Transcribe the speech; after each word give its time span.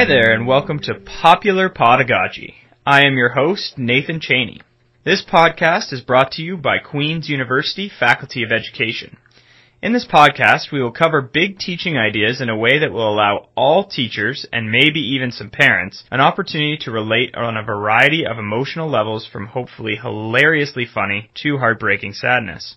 Hi 0.00 0.06
there, 0.06 0.32
and 0.32 0.46
welcome 0.46 0.78
to 0.84 0.94
Popular 0.94 1.68
Podagogy. 1.68 2.54
I 2.86 3.04
am 3.04 3.18
your 3.18 3.34
host, 3.34 3.76
Nathan 3.76 4.18
Cheney. 4.18 4.62
This 5.04 5.22
podcast 5.22 5.92
is 5.92 6.00
brought 6.00 6.32
to 6.32 6.42
you 6.42 6.56
by 6.56 6.78
Queen's 6.78 7.28
University 7.28 7.90
Faculty 7.90 8.42
of 8.42 8.50
Education. 8.50 9.18
In 9.82 9.92
this 9.92 10.06
podcast, 10.06 10.72
we 10.72 10.82
will 10.82 10.90
cover 10.90 11.20
big 11.20 11.58
teaching 11.58 11.98
ideas 11.98 12.40
in 12.40 12.48
a 12.48 12.56
way 12.56 12.78
that 12.78 12.92
will 12.92 13.12
allow 13.12 13.48
all 13.54 13.84
teachers, 13.84 14.46
and 14.50 14.70
maybe 14.70 15.00
even 15.00 15.30
some 15.30 15.50
parents, 15.50 16.04
an 16.10 16.22
opportunity 16.22 16.78
to 16.78 16.90
relate 16.90 17.34
on 17.34 17.58
a 17.58 17.62
variety 17.62 18.24
of 18.24 18.38
emotional 18.38 18.88
levels 18.88 19.28
from 19.30 19.48
hopefully 19.48 19.96
hilariously 19.96 20.86
funny 20.86 21.28
to 21.42 21.58
heartbreaking 21.58 22.14
sadness. 22.14 22.76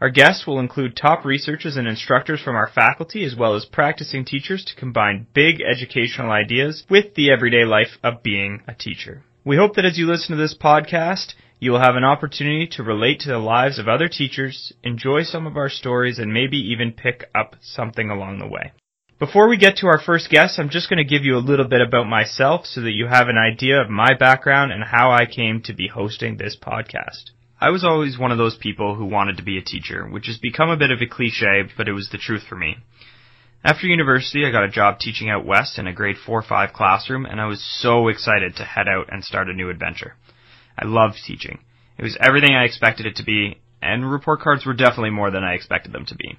Our 0.00 0.10
guests 0.10 0.46
will 0.46 0.60
include 0.60 0.94
top 0.94 1.24
researchers 1.24 1.76
and 1.76 1.88
instructors 1.88 2.40
from 2.40 2.54
our 2.54 2.68
faculty 2.68 3.24
as 3.24 3.34
well 3.34 3.56
as 3.56 3.64
practicing 3.64 4.24
teachers 4.24 4.64
to 4.66 4.76
combine 4.76 5.26
big 5.34 5.60
educational 5.60 6.30
ideas 6.30 6.84
with 6.88 7.14
the 7.14 7.32
everyday 7.32 7.64
life 7.64 7.98
of 8.04 8.22
being 8.22 8.62
a 8.68 8.74
teacher. 8.74 9.24
We 9.44 9.56
hope 9.56 9.74
that 9.74 9.84
as 9.84 9.98
you 9.98 10.06
listen 10.06 10.36
to 10.36 10.40
this 10.40 10.56
podcast, 10.56 11.34
you 11.58 11.72
will 11.72 11.80
have 11.80 11.96
an 11.96 12.04
opportunity 12.04 12.68
to 12.68 12.84
relate 12.84 13.18
to 13.20 13.28
the 13.28 13.38
lives 13.38 13.80
of 13.80 13.88
other 13.88 14.08
teachers, 14.08 14.72
enjoy 14.84 15.24
some 15.24 15.48
of 15.48 15.56
our 15.56 15.68
stories, 15.68 16.20
and 16.20 16.32
maybe 16.32 16.58
even 16.58 16.92
pick 16.92 17.28
up 17.34 17.56
something 17.60 18.08
along 18.08 18.38
the 18.38 18.46
way. 18.46 18.70
Before 19.18 19.48
we 19.48 19.56
get 19.56 19.78
to 19.78 19.88
our 19.88 19.98
first 20.00 20.30
guest, 20.30 20.60
I'm 20.60 20.68
just 20.68 20.88
going 20.88 20.98
to 20.98 21.04
give 21.04 21.24
you 21.24 21.34
a 21.36 21.38
little 21.42 21.66
bit 21.66 21.80
about 21.80 22.06
myself 22.06 22.66
so 22.66 22.82
that 22.82 22.92
you 22.92 23.08
have 23.08 23.26
an 23.26 23.36
idea 23.36 23.80
of 23.80 23.90
my 23.90 24.14
background 24.16 24.70
and 24.70 24.84
how 24.84 25.10
I 25.10 25.26
came 25.26 25.60
to 25.62 25.74
be 25.74 25.88
hosting 25.88 26.36
this 26.36 26.56
podcast. 26.56 27.30
I 27.60 27.70
was 27.70 27.84
always 27.84 28.16
one 28.16 28.30
of 28.30 28.38
those 28.38 28.56
people 28.56 28.94
who 28.94 29.04
wanted 29.04 29.36
to 29.36 29.42
be 29.42 29.58
a 29.58 29.62
teacher, 29.62 30.06
which 30.06 30.26
has 30.26 30.38
become 30.38 30.70
a 30.70 30.76
bit 30.76 30.92
of 30.92 31.00
a 31.02 31.06
cliche, 31.06 31.64
but 31.76 31.88
it 31.88 31.92
was 31.92 32.08
the 32.10 32.18
truth 32.18 32.44
for 32.48 32.54
me. 32.54 32.76
After 33.64 33.88
university, 33.88 34.46
I 34.46 34.52
got 34.52 34.62
a 34.62 34.68
job 34.68 35.00
teaching 35.00 35.28
out 35.28 35.44
west 35.44 35.76
in 35.76 35.88
a 35.88 35.92
grade 35.92 36.16
4-5 36.24 36.72
classroom, 36.72 37.26
and 37.26 37.40
I 37.40 37.46
was 37.46 37.60
so 37.60 38.06
excited 38.06 38.54
to 38.56 38.64
head 38.64 38.86
out 38.86 39.08
and 39.10 39.24
start 39.24 39.48
a 39.48 39.52
new 39.52 39.70
adventure. 39.70 40.14
I 40.78 40.86
loved 40.86 41.16
teaching. 41.26 41.58
It 41.98 42.04
was 42.04 42.16
everything 42.20 42.54
I 42.54 42.62
expected 42.62 43.06
it 43.06 43.16
to 43.16 43.24
be, 43.24 43.60
and 43.82 44.08
report 44.08 44.40
cards 44.40 44.64
were 44.64 44.74
definitely 44.74 45.10
more 45.10 45.32
than 45.32 45.42
I 45.42 45.54
expected 45.54 45.92
them 45.92 46.06
to 46.06 46.14
be. 46.14 46.38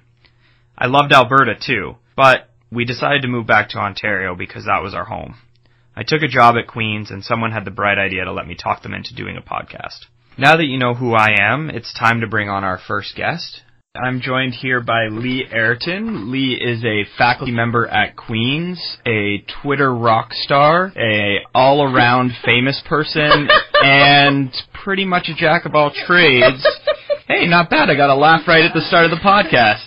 I 0.78 0.86
loved 0.86 1.12
Alberta 1.12 1.54
too, 1.54 1.96
but 2.16 2.48
we 2.72 2.86
decided 2.86 3.20
to 3.22 3.28
move 3.28 3.46
back 3.46 3.68
to 3.70 3.78
Ontario 3.78 4.34
because 4.34 4.64
that 4.64 4.82
was 4.82 4.94
our 4.94 5.04
home. 5.04 5.36
I 5.94 6.02
took 6.02 6.22
a 6.22 6.28
job 6.28 6.56
at 6.56 6.66
Queen's 6.66 7.10
and 7.10 7.22
someone 7.22 7.52
had 7.52 7.66
the 7.66 7.70
bright 7.70 7.98
idea 7.98 8.24
to 8.24 8.32
let 8.32 8.46
me 8.46 8.54
talk 8.54 8.82
them 8.82 8.94
into 8.94 9.14
doing 9.14 9.36
a 9.36 9.42
podcast. 9.42 10.06
Now 10.40 10.56
that 10.56 10.64
you 10.64 10.78
know 10.78 10.94
who 10.94 11.12
I 11.12 11.34
am, 11.38 11.68
it's 11.68 11.92
time 11.92 12.22
to 12.22 12.26
bring 12.26 12.48
on 12.48 12.64
our 12.64 12.80
first 12.88 13.14
guest. 13.14 13.60
I'm 13.94 14.22
joined 14.22 14.54
here 14.54 14.80
by 14.80 15.08
Lee 15.08 15.46
Airton. 15.54 16.30
Lee 16.30 16.54
is 16.54 16.82
a 16.82 17.04
faculty 17.18 17.52
member 17.52 17.86
at 17.86 18.16
Queen's, 18.16 18.80
a 19.04 19.44
Twitter 19.60 19.94
rock 19.94 20.32
star, 20.32 20.94
a 20.96 21.40
all-around 21.54 22.32
famous 22.46 22.82
person, 22.88 23.50
and 23.82 24.50
pretty 24.82 25.04
much 25.04 25.28
a 25.28 25.34
jack 25.34 25.66
of 25.66 25.74
all 25.74 25.92
trades. 26.06 26.66
Hey, 27.28 27.46
not 27.46 27.68
bad. 27.68 27.90
I 27.90 27.94
got 27.94 28.08
a 28.08 28.14
laugh 28.14 28.48
right 28.48 28.64
at 28.64 28.72
the 28.72 28.80
start 28.80 29.04
of 29.04 29.10
the 29.10 29.18
podcast. 29.18 29.86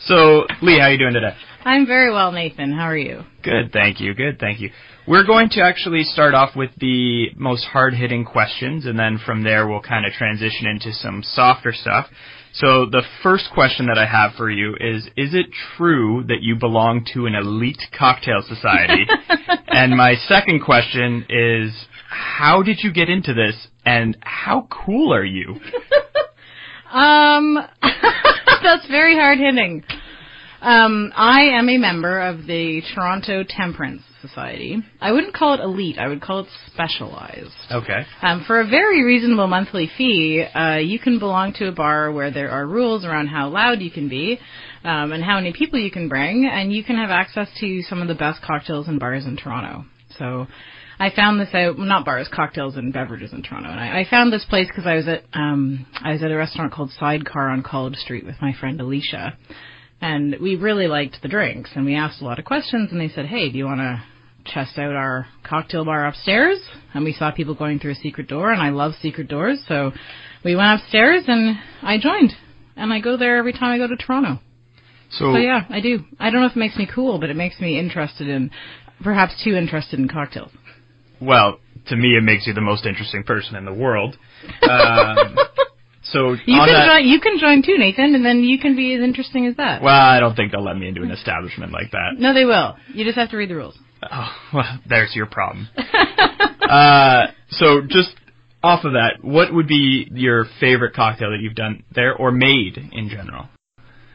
So, 0.00 0.44
Lee, 0.60 0.78
how 0.78 0.88
are 0.88 0.92
you 0.92 0.98
doing 0.98 1.14
today? 1.14 1.34
I'm 1.64 1.86
very 1.86 2.12
well, 2.12 2.32
Nathan. 2.32 2.70
How 2.70 2.84
are 2.84 2.98
you? 2.98 3.22
Good, 3.42 3.72
thank 3.72 4.00
you. 4.00 4.12
Good, 4.12 4.38
thank 4.38 4.60
you. 4.60 4.72
We're 5.08 5.24
going 5.24 5.50
to 5.50 5.62
actually 5.62 6.02
start 6.02 6.34
off 6.34 6.56
with 6.56 6.70
the 6.80 7.28
most 7.36 7.64
hard-hitting 7.66 8.24
questions, 8.24 8.86
and 8.86 8.98
then 8.98 9.20
from 9.24 9.44
there 9.44 9.68
we'll 9.68 9.80
kind 9.80 10.04
of 10.04 10.12
transition 10.12 10.66
into 10.66 10.92
some 10.92 11.22
softer 11.22 11.72
stuff. 11.72 12.06
So 12.54 12.86
the 12.86 13.02
first 13.22 13.50
question 13.54 13.86
that 13.86 13.98
I 13.98 14.06
have 14.06 14.32
for 14.36 14.50
you 14.50 14.74
is, 14.80 15.04
is 15.16 15.32
it 15.32 15.46
true 15.76 16.24
that 16.26 16.42
you 16.42 16.56
belong 16.56 17.06
to 17.14 17.26
an 17.26 17.36
elite 17.36 17.80
cocktail 17.96 18.42
society? 18.48 19.06
and 19.68 19.96
my 19.96 20.16
second 20.26 20.64
question 20.64 21.24
is, 21.28 21.86
how 22.08 22.64
did 22.64 22.78
you 22.82 22.92
get 22.92 23.08
into 23.08 23.32
this, 23.32 23.68
and 23.84 24.16
how 24.22 24.66
cool 24.72 25.14
are 25.14 25.24
you? 25.24 25.50
um, 26.90 27.58
that's 28.60 28.88
very 28.88 29.14
hard 29.14 29.38
hitting. 29.38 29.84
Um, 30.60 31.12
I 31.14 31.42
am 31.42 31.68
a 31.68 31.78
member 31.78 32.20
of 32.20 32.38
the 32.46 32.82
Toronto 32.92 33.44
Temperance 33.48 34.02
Society. 34.26 34.78
I 35.00 35.12
wouldn't 35.12 35.34
call 35.34 35.54
it 35.54 35.60
elite. 35.60 35.98
I 35.98 36.08
would 36.08 36.20
call 36.20 36.40
it 36.40 36.46
specialized. 36.72 37.52
Okay. 37.70 38.02
Um, 38.22 38.44
for 38.46 38.60
a 38.60 38.66
very 38.66 39.04
reasonable 39.04 39.46
monthly 39.46 39.90
fee, 39.96 40.42
uh, 40.42 40.76
you 40.76 40.98
can 40.98 41.18
belong 41.18 41.52
to 41.54 41.68
a 41.68 41.72
bar 41.72 42.12
where 42.12 42.30
there 42.30 42.50
are 42.50 42.66
rules 42.66 43.04
around 43.04 43.28
how 43.28 43.48
loud 43.48 43.80
you 43.80 43.90
can 43.90 44.08
be 44.08 44.38
um, 44.84 45.12
and 45.12 45.22
how 45.22 45.36
many 45.36 45.52
people 45.52 45.78
you 45.78 45.90
can 45.90 46.08
bring, 46.08 46.48
and 46.50 46.72
you 46.72 46.84
can 46.84 46.96
have 46.96 47.10
access 47.10 47.48
to 47.60 47.82
some 47.82 48.02
of 48.02 48.08
the 48.08 48.14
best 48.14 48.42
cocktails 48.42 48.88
and 48.88 49.00
bars 49.00 49.26
in 49.26 49.36
Toronto. 49.36 49.84
So. 50.18 50.46
I 50.98 51.10
found 51.14 51.38
this 51.38 51.50
out, 51.52 51.78
not 51.78 52.06
bars, 52.06 52.28
cocktails 52.32 52.76
and 52.76 52.92
beverages 52.92 53.32
in 53.32 53.42
Toronto. 53.42 53.68
And 53.68 53.78
I, 53.78 54.00
I 54.00 54.06
found 54.08 54.32
this 54.32 54.46
place 54.48 54.66
because 54.66 54.86
I 54.86 54.94
was 54.94 55.06
at 55.06 55.24
um, 55.34 55.86
I 56.02 56.12
was 56.12 56.22
at 56.22 56.30
a 56.30 56.36
restaurant 56.36 56.72
called 56.72 56.90
Sidecar 56.98 57.50
on 57.50 57.62
College 57.62 57.96
Street 57.96 58.24
with 58.24 58.36
my 58.40 58.54
friend 58.58 58.80
Alicia, 58.80 59.36
and 60.00 60.36
we 60.40 60.56
really 60.56 60.86
liked 60.86 61.18
the 61.22 61.28
drinks. 61.28 61.70
And 61.74 61.84
we 61.84 61.94
asked 61.94 62.22
a 62.22 62.24
lot 62.24 62.38
of 62.38 62.46
questions, 62.46 62.92
and 62.92 63.00
they 63.00 63.08
said, 63.08 63.26
"Hey, 63.26 63.50
do 63.50 63.58
you 63.58 63.66
want 63.66 63.80
to 63.80 64.02
test 64.46 64.78
out 64.78 64.94
our 64.94 65.26
cocktail 65.44 65.84
bar 65.84 66.06
upstairs?" 66.06 66.58
And 66.94 67.04
we 67.04 67.12
saw 67.12 67.30
people 67.30 67.54
going 67.54 67.78
through 67.78 67.92
a 67.92 67.96
secret 67.96 68.28
door, 68.28 68.50
and 68.52 68.60
I 68.62 68.70
love 68.70 68.94
secret 69.02 69.28
doors, 69.28 69.58
so 69.68 69.92
we 70.44 70.56
went 70.56 70.80
upstairs, 70.80 71.24
and 71.28 71.58
I 71.82 71.98
joined. 71.98 72.32
And 72.76 72.92
I 72.92 73.00
go 73.00 73.16
there 73.16 73.36
every 73.38 73.52
time 73.52 73.72
I 73.72 73.78
go 73.78 73.86
to 73.86 73.96
Toronto. 73.96 74.38
So, 75.10 75.32
So 75.34 75.36
yeah, 75.38 75.64
I 75.70 75.80
do. 75.80 76.00
I 76.18 76.30
don't 76.30 76.40
know 76.40 76.46
if 76.46 76.52
it 76.56 76.58
makes 76.58 76.76
me 76.76 76.86
cool, 76.92 77.18
but 77.18 77.30
it 77.30 77.36
makes 77.36 77.60
me 77.60 77.78
interested 77.78 78.28
in, 78.28 78.50
perhaps 79.02 79.42
too 79.44 79.54
interested 79.54 79.98
in 79.98 80.08
cocktails. 80.08 80.50
well, 81.20 81.58
to 81.88 81.96
me, 81.96 82.16
it 82.16 82.22
makes 82.24 82.46
you 82.46 82.52
the 82.52 82.60
most 82.60 82.84
interesting 82.84 83.22
person 83.22 83.54
in 83.56 83.64
the 83.64 83.72
world. 83.72 84.16
Um, 84.68 85.36
so 86.02 86.32
You 86.32 86.38
can 86.58 86.66
that, 86.66 86.86
join. 86.86 87.06
You 87.06 87.20
can 87.20 87.38
join 87.38 87.62
too, 87.62 87.78
Nathan, 87.78 88.14
and 88.16 88.24
then 88.24 88.42
you 88.42 88.58
can 88.58 88.74
be 88.74 88.92
as 88.94 89.00
interesting 89.00 89.46
as 89.46 89.56
that. 89.56 89.82
well, 89.82 89.94
I 89.94 90.18
don't 90.18 90.34
think 90.34 90.50
they'll 90.52 90.64
let 90.64 90.76
me 90.76 90.88
into 90.88 91.02
an 91.02 91.10
establishment 91.12 91.72
like 91.72 91.92
that. 91.92 92.14
No, 92.18 92.34
they 92.34 92.44
will. 92.44 92.76
You 92.92 93.04
just 93.04 93.16
have 93.16 93.30
to 93.30 93.36
read 93.36 93.50
the 93.50 93.54
rules. 93.54 93.78
Oh, 94.12 94.32
well, 94.52 94.80
there's 94.88 95.14
your 95.14 95.26
problem. 95.26 95.68
uh, 95.76 97.26
so 97.50 97.82
just 97.88 98.10
off 98.62 98.84
of 98.84 98.92
that, 98.92 99.18
what 99.22 99.52
would 99.52 99.68
be 99.68 100.08
your 100.12 100.46
favorite 100.60 100.94
cocktail 100.94 101.30
that 101.30 101.40
you've 101.40 101.54
done 101.54 101.84
there 101.94 102.14
or 102.14 102.32
made 102.32 102.76
in 102.92 103.08
general? 103.08 103.48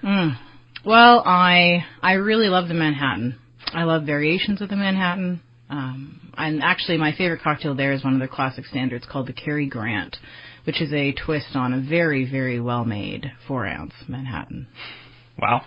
Mm. 0.04 0.38
Well, 0.86 1.22
I 1.26 1.86
I 2.02 2.14
really 2.14 2.48
love 2.48 2.68
the 2.68 2.74
Manhattan. 2.74 3.38
I 3.68 3.84
love 3.84 4.04
variations 4.04 4.62
of 4.62 4.70
the 4.70 4.76
Manhattan. 4.76 5.42
Um, 5.70 6.32
and 6.38 6.62
actually, 6.62 6.98
my 6.98 7.14
favorite 7.16 7.42
cocktail 7.42 7.76
there 7.76 7.94
is 7.94 8.04
one 8.04 8.14
of 8.14 8.20
their 8.20 8.28
classic 8.28 8.66
standards 8.66 9.06
called 9.10 9.28
the 9.28 9.34
Cary 9.34 9.68
Grant, 9.68 10.18
which 10.66 10.82
is 10.82 10.92
a 10.92 11.14
twist 11.14 11.56
on 11.56 11.74
a 11.74 11.82
very, 11.88 12.30
very 12.30 12.60
well 12.60 12.84
made 12.84 13.32
four 13.48 13.66
ounce 13.66 13.94
Manhattan. 14.08 14.68
Wow, 15.40 15.62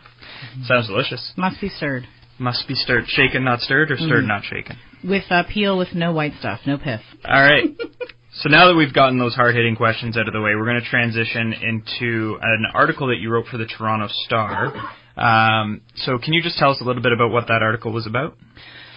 sounds 0.66 0.88
delicious. 0.88 1.32
Must 1.36 1.60
be 1.60 1.68
stirred 1.68 2.06
Must 2.38 2.66
be 2.66 2.74
stirred, 2.74 3.04
shaken, 3.06 3.44
not 3.44 3.60
stirred, 3.60 3.90
or 3.92 3.96
stirred, 3.96 4.24
not 4.24 4.42
shaken. 4.44 4.76
with 5.04 5.24
uh, 5.30 5.44
peel 5.48 5.78
with 5.78 5.94
no 5.94 6.12
white 6.12 6.32
stuff, 6.40 6.60
no 6.66 6.76
pith. 6.78 7.00
All 7.24 7.40
right. 7.42 7.64
So 8.32 8.48
now 8.48 8.66
that 8.66 8.74
we've 8.74 8.92
gotten 8.92 9.18
those 9.20 9.34
hard-hitting 9.36 9.76
questions 9.76 10.16
out 10.16 10.26
of 10.26 10.34
the 10.34 10.40
way, 10.40 10.56
we're 10.56 10.64
going 10.64 10.80
to 10.80 10.88
transition 10.90 11.52
into 11.52 12.36
an 12.42 12.64
article 12.74 13.06
that 13.06 13.18
you 13.20 13.30
wrote 13.30 13.46
for 13.46 13.58
the 13.58 13.66
Toronto 13.66 14.08
Star. 14.26 14.74
Um, 15.16 15.82
so 15.94 16.18
can 16.18 16.32
you 16.32 16.42
just 16.42 16.58
tell 16.58 16.70
us 16.70 16.78
a 16.80 16.84
little 16.84 17.02
bit 17.02 17.12
about 17.12 17.30
what 17.30 17.46
that 17.46 17.62
article 17.62 17.92
was 17.92 18.08
about? 18.08 18.36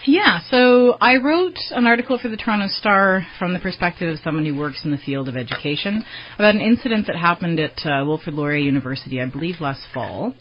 Yeah, 0.06 0.40
so 0.50 0.98
I 1.00 1.18
wrote 1.18 1.58
an 1.70 1.86
article 1.86 2.18
for 2.18 2.30
the 2.30 2.38
Toronto 2.38 2.68
Star 2.70 3.28
from 3.38 3.54
the 3.54 3.60
perspective 3.60 4.10
of 4.12 4.20
someone 4.24 4.46
who 4.46 4.56
works 4.58 4.82
in 4.84 4.90
the 4.92 4.98
field 4.98 5.28
of 5.28 5.36
education 5.38 6.04
about 6.36 6.56
an 6.56 6.62
incident 6.62 7.06
that 7.06 7.16
happened 7.18 7.60
at 7.60 7.78
uh, 7.86 8.04
Wilfrid 8.06 8.34
Laurier 8.34 8.58
University, 8.64 9.22
I 9.22 9.26
believe 9.26 9.56
last 9.60 9.82
fall, 9.94 10.34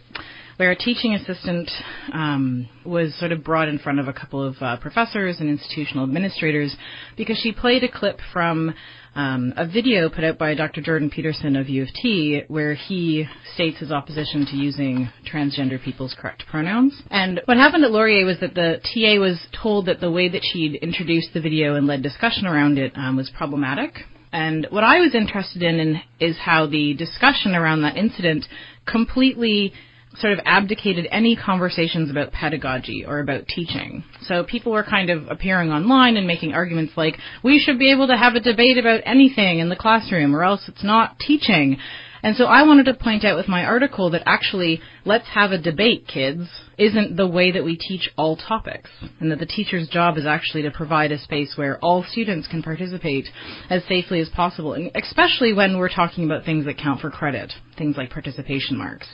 where 0.56 0.70
a 0.70 0.76
teaching 0.76 1.14
assistant 1.14 1.70
um, 2.12 2.68
was 2.84 3.14
sort 3.18 3.32
of 3.32 3.44
brought 3.44 3.68
in 3.68 3.78
front 3.78 4.00
of 4.00 4.08
a 4.08 4.12
couple 4.12 4.42
of 4.42 4.56
uh, 4.60 4.76
professors 4.78 5.36
and 5.40 5.48
institutional 5.48 6.04
administrators 6.04 6.74
because 7.16 7.38
she 7.38 7.52
played 7.52 7.84
a 7.84 7.90
clip 7.90 8.18
from 8.32 8.74
um, 9.14 9.54
a 9.56 9.66
video 9.66 10.10
put 10.10 10.24
out 10.24 10.38
by 10.38 10.54
Dr. 10.54 10.82
Jordan 10.82 11.08
Peterson 11.10 11.56
of 11.56 11.70
U 11.70 11.82
of 11.82 11.88
T, 11.94 12.42
where 12.48 12.74
he 12.74 13.26
states 13.54 13.78
his 13.78 13.90
opposition 13.90 14.44
to 14.46 14.56
using 14.56 15.08
transgender 15.30 15.82
people's 15.82 16.14
correct 16.18 16.44
pronouns. 16.50 17.00
And 17.10 17.40
what 17.46 17.56
happened 17.56 17.84
at 17.84 17.92
Laurier 17.92 18.26
was 18.26 18.38
that 18.40 18.54
the 18.54 18.78
TA 18.82 19.18
was 19.18 19.40
told 19.62 19.86
that 19.86 20.00
the 20.00 20.10
way 20.10 20.28
that 20.28 20.42
she'd 20.42 20.76
introduced 20.76 21.32
the 21.32 21.40
video 21.40 21.76
and 21.76 21.86
led 21.86 22.02
discussion 22.02 22.46
around 22.46 22.78
it 22.78 22.92
um, 22.94 23.16
was 23.16 23.30
problematic. 23.30 24.00
And 24.32 24.66
what 24.68 24.84
I 24.84 25.00
was 25.00 25.14
interested 25.14 25.62
in, 25.62 25.80
in 25.80 26.02
is 26.20 26.36
how 26.36 26.66
the 26.66 26.92
discussion 26.92 27.54
around 27.54 27.82
that 27.82 27.96
incident 27.96 28.44
completely 28.86 29.72
sort 30.20 30.32
of 30.32 30.40
abdicated 30.44 31.06
any 31.10 31.36
conversations 31.36 32.10
about 32.10 32.32
pedagogy 32.32 33.04
or 33.06 33.20
about 33.20 33.46
teaching. 33.46 34.04
So 34.22 34.44
people 34.44 34.72
were 34.72 34.84
kind 34.84 35.10
of 35.10 35.28
appearing 35.28 35.70
online 35.70 36.16
and 36.16 36.26
making 36.26 36.54
arguments 36.54 36.94
like, 36.96 37.18
we 37.44 37.58
should 37.58 37.78
be 37.78 37.92
able 37.92 38.06
to 38.08 38.16
have 38.16 38.34
a 38.34 38.40
debate 38.40 38.78
about 38.78 39.00
anything 39.04 39.58
in 39.58 39.68
the 39.68 39.76
classroom 39.76 40.34
or 40.34 40.42
else 40.42 40.62
it's 40.68 40.84
not 40.84 41.18
teaching. 41.18 41.78
And 42.22 42.34
so 42.34 42.46
I 42.46 42.62
wanted 42.64 42.86
to 42.86 42.94
point 42.94 43.24
out 43.24 43.36
with 43.36 43.46
my 43.46 43.64
article 43.64 44.10
that 44.10 44.22
actually, 44.26 44.80
let's 45.04 45.28
have 45.28 45.52
a 45.52 45.58
debate, 45.58 46.08
kids, 46.08 46.48
isn't 46.78 47.16
the 47.16 47.26
way 47.26 47.52
that 47.52 47.64
we 47.64 47.76
teach 47.76 48.10
all 48.16 48.36
topics. 48.36 48.90
And 49.20 49.30
that 49.30 49.38
the 49.38 49.46
teacher's 49.46 49.88
job 49.88 50.16
is 50.16 50.26
actually 50.26 50.62
to 50.62 50.70
provide 50.70 51.12
a 51.12 51.18
space 51.20 51.52
where 51.56 51.78
all 51.78 52.04
students 52.10 52.48
can 52.48 52.62
participate 52.62 53.26
as 53.70 53.84
safely 53.84 54.20
as 54.20 54.28
possible, 54.30 54.74
especially 54.94 55.52
when 55.52 55.78
we're 55.78 55.88
talking 55.88 56.24
about 56.24 56.44
things 56.44 56.64
that 56.64 56.78
count 56.78 57.00
for 57.00 57.10
credit, 57.10 57.52
things 57.78 57.96
like 57.96 58.10
participation 58.10 58.76
marks. 58.76 59.06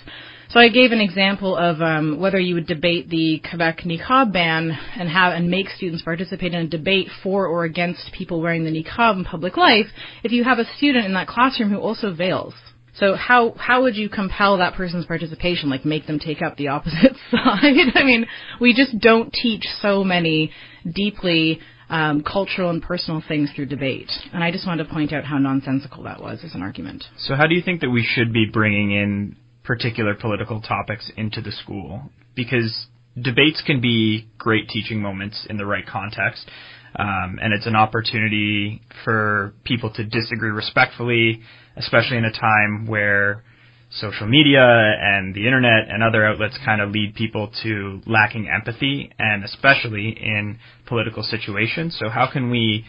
So 0.53 0.61
I 0.61 0.69
gave 0.69 0.93
an 0.93 1.01
example 1.01 1.57
of 1.57 1.81
um, 1.81 2.21
whether 2.21 2.39
you 2.39 2.55
would 2.57 2.67
debate 2.67 3.09
the 3.09 3.41
Quebec 3.49 3.85
niqab 3.87 4.35
ban 4.35 4.71
and 4.99 5.09
have 5.09 5.33
and 5.33 5.51
make 5.51 5.71
students 5.71 6.03
participate 6.03 6.53
in 6.53 6.61
a 6.61 6.69
debate 6.69 7.09
for 7.23 7.47
or 7.47 7.65
against 7.65 8.13
people 8.13 8.43
wearing 8.43 8.63
the 8.65 8.71
niqab 8.71 9.17
in 9.17 9.25
public 9.25 9.57
life 9.57 9.87
if 10.23 10.31
you 10.31 10.45
have 10.45 10.59
a 10.59 10.67
student 10.77 11.07
in 11.07 11.15
that 11.15 11.27
classroom 11.27 11.71
who 11.71 11.79
also 11.79 12.13
veils. 12.13 12.53
So 12.95 13.15
how 13.15 13.55
how 13.57 13.81
would 13.81 13.97
you 13.97 14.11
compel 14.11 14.59
that 14.59 14.75
person's 14.75 15.07
participation? 15.07 15.71
Like 15.71 15.87
make 15.87 16.07
them 16.07 16.19
take 16.19 16.43
up 16.43 16.59
the 16.59 16.69
opposite 16.69 17.17
side? 17.31 17.95
I 17.95 18.05
mean, 18.05 18.27
we 18.61 18.75
just 18.75 18.99
don't 19.01 19.33
teach 19.33 19.65
so 19.81 20.05
many 20.05 20.53
deeply 20.85 21.61
um, 21.89 22.23
cultural 22.23 22.69
and 22.69 22.83
personal 22.83 23.23
things 23.27 23.51
through 23.57 23.67
debate. 23.67 24.11
And 24.35 24.45
I 24.45 24.51
just 24.51 24.67
wanted 24.67 24.85
to 24.85 24.93
point 24.93 25.15
out 25.15 25.25
how 25.25 25.39
nonsensical 25.39 26.03
that 26.03 26.21
was 26.21 26.41
as 26.45 26.55
an 26.55 26.61
argument. 26.61 27.05
So 27.17 27.37
how 27.37 27.47
do 27.47 27.55
you 27.55 27.63
think 27.63 27.81
that 27.81 27.91
we 27.91 28.07
should 28.07 28.35
be 28.35 28.45
bringing 28.53 28.93
in 28.93 29.37
particular 29.65 30.15
political 30.15 30.61
topics 30.61 31.11
into 31.17 31.41
the 31.41 31.53
school 31.53 32.11
because 32.35 32.87
debates 33.21 33.63
can 33.65 33.81
be 33.81 34.29
great 34.39 34.69
teaching 34.69 35.01
moments 35.01 35.47
in 35.49 35.57
the 35.57 35.67
right 35.67 35.87
context. 35.87 36.49
Um, 36.95 37.39
and 37.41 37.55
it's 37.55 37.67
an 37.67 37.77
opportunity 37.77 38.83
for 39.05 39.55
people 39.65 39.91
to 39.95 40.05
disagree 40.05 40.51
respectfully, 40.51 41.41
especially 41.77 42.19
in 42.19 42.25
a 42.25 42.33
time 42.33 42.87
where 42.87 43.45
social 43.91 44.27
media 44.27 44.63
and 44.63 45.35
the 45.35 45.47
internet 45.47 45.89
and 45.89 46.03
other 46.03 46.27
outlets 46.27 46.59
kind 46.65 46.81
of 46.81 46.91
lead 46.91 47.15
people 47.15 47.51
to 47.63 48.01
lacking 48.07 48.49
empathy, 48.49 49.13
and 49.19 49.45
especially 49.45 50.09
in 50.09 50.59
political 50.87 51.23
situations. 51.23 51.97
So, 51.99 52.09
how 52.09 52.31
can 52.31 52.51
we 52.51 52.85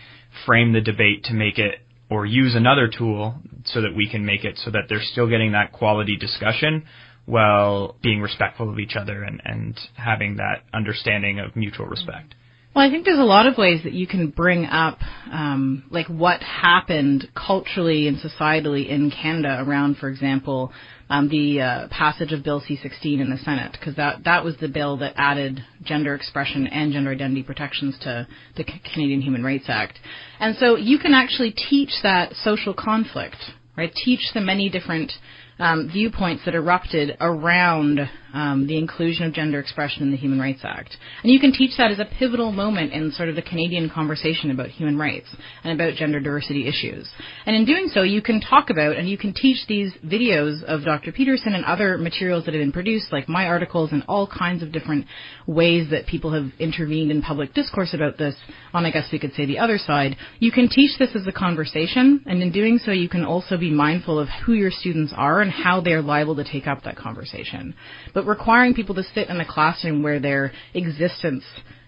frame 0.46 0.74
the 0.74 0.82
debate 0.82 1.26
to 1.26 1.34
make 1.34 1.58
it 1.58 1.76
or 2.10 2.26
use 2.26 2.56
another 2.56 2.90
tool 2.90 3.36
so 3.66 3.82
that 3.82 3.96
we 3.96 4.10
can 4.10 4.26
make 4.26 4.44
it 4.44 4.58
so 4.64 4.72
that 4.72 4.84
they're 4.90 5.02
still 5.02 5.30
getting 5.30 5.52
that 5.54 5.72
quality 5.72 6.16
discussion 6.18 6.86
while 7.26 7.96
being 8.02 8.22
respectful 8.22 8.70
of 8.70 8.80
each 8.80 8.96
other 8.96 9.24
and, 9.24 9.42
and 9.46 9.80
having 9.96 10.38
that 10.38 10.64
understanding 10.74 11.40
of 11.40 11.56
mutual 11.56 11.86
respect. 11.86 12.36
Well, 12.76 12.86
I 12.86 12.90
think 12.90 13.06
there's 13.06 13.20
a 13.20 13.24
lot 13.24 13.46
of 13.46 13.56
ways 13.58 13.84
that 13.84 13.94
you 13.94 14.08
can 14.08 14.30
bring 14.32 14.66
up, 14.66 14.98
um, 15.32 15.84
like 15.92 16.08
what 16.08 16.42
happened 16.42 17.30
culturally 17.36 18.08
and 18.08 18.18
societally 18.18 18.90
in 18.90 19.12
Canada 19.12 19.64
around, 19.66 19.98
for 19.98 20.10
example, 20.10 20.72
um, 21.14 21.30
the 21.30 21.62
uh, 21.62 21.88
passage 21.90 22.32
of 22.32 22.44
Bill 22.44 22.60
C-16 22.68 23.22
in 23.22 23.30
the 23.30 23.38
Senate, 23.38 23.72
because 23.74 23.96
that 23.98 24.24
that 24.24 24.44
was 24.44 24.58
the 24.58 24.68
bill 24.68 24.98
that 24.98 25.14
added 25.16 25.64
gender 25.84 26.16
expression 26.16 26.66
and 26.66 26.92
gender 26.92 27.12
identity 27.12 27.44
protections 27.44 27.96
to 28.02 28.28
the 28.58 28.64
Canadian 28.64 29.22
Human 29.22 29.44
Rights 29.44 29.66
Act, 29.68 30.00
and 30.40 30.56
so 30.58 30.76
you 30.76 30.98
can 30.98 31.14
actually 31.14 31.52
teach 31.52 31.92
that 32.02 32.34
social 32.44 32.74
conflict, 32.74 33.38
right? 33.78 33.94
Teach 33.94 34.32
the 34.34 34.42
many 34.42 34.70
different 34.70 35.12
um, 35.60 35.88
viewpoints 35.94 36.46
that 36.46 36.56
erupted 36.56 37.16
around 37.22 38.10
um, 38.34 38.68
the 38.68 38.78
inclusion 38.78 39.26
of 39.26 39.34
gender 39.34 39.60
expression 39.60 40.04
in 40.04 40.12
the 40.12 40.18
Human 40.18 40.40
Rights 40.40 40.62
Act. 40.64 40.98
And 41.22 41.32
you 41.32 41.40
can 41.40 41.54
teach 41.54 41.78
that 41.78 41.92
as 41.92 42.00
a 42.00 42.06
pivotal 42.06 42.52
moment 42.52 42.92
in 42.92 43.12
sort 43.12 43.30
of 43.30 43.36
the 43.36 43.42
Canadian 43.42 43.90
conversation 43.90 44.52
about 44.52 44.70
human 44.70 44.98
rights 44.98 45.28
and 45.64 45.80
about 45.80 45.96
gender 45.96 46.20
diversity 46.20 46.68
issues. 46.68 47.08
And 47.46 47.56
in 47.56 47.66
doing 47.66 47.90
so, 47.94 48.02
you 48.02 48.22
can 48.22 48.42
talk 48.42 48.70
about 48.70 48.98
and 48.98 49.08
you 49.08 49.18
can 49.18 49.34
teach 49.34 49.66
these 49.68 49.94
videos 50.06 50.64
of 50.64 50.84
Dr. 50.84 51.12
Peterson 51.12 51.54
and 51.54 51.64
other 51.66 51.98
materials 51.98 52.46
that 52.46 52.54
have 52.54 52.62
been 52.62 52.72
produced, 52.72 53.12
like 53.12 53.30
my 53.30 53.46
articles 53.46 53.92
and 53.92 54.04
all 54.08 54.28
kinds 54.28 54.64
of 54.64 54.72
different 54.72 55.06
ways 55.46 55.90
that 55.92 56.08
people 56.08 56.34
have 56.34 56.52
intervened 56.60 57.12
in 57.12 57.22
public 57.22 57.54
discourse 57.54 57.94
about 57.94 58.18
this 58.18 58.36
on, 58.74 58.86
I 58.86 58.92
guess 58.92 59.10
we 59.12 59.20
could 59.20 59.34
say, 59.34 59.46
the 59.46 59.60
other 59.60 59.78
side. 59.78 60.18
You 60.40 60.52
can 60.52 60.70
teach 60.70 60.98
this 60.98 61.16
as 61.16 61.28
a 61.28 61.32
conversation, 61.32 62.24
and 62.26 62.42
in 62.42 62.52
doing 62.52 62.80
so, 62.80 62.92
you 62.92 63.10
can 63.10 63.24
also 63.24 63.58
be 63.58 63.72
mindful 63.72 64.20
of 64.20 64.28
who 64.46 64.54
your 64.54 64.72
students 64.72 65.14
are 65.16 65.42
and 65.42 65.52
how 65.52 65.82
they're 65.82 66.02
liable 66.02 66.36
to 66.36 66.44
take 66.44 66.68
up 66.68 66.84
that 66.84 66.98
conversation. 66.98 67.76
But 68.14 68.23
requiring 68.26 68.74
people 68.74 68.96
to 68.96 69.04
sit 69.16 69.30
in 69.30 69.40
a 69.40 69.46
classroom 69.46 70.04
where 70.04 70.20
their 70.20 70.52
existence 70.74 71.44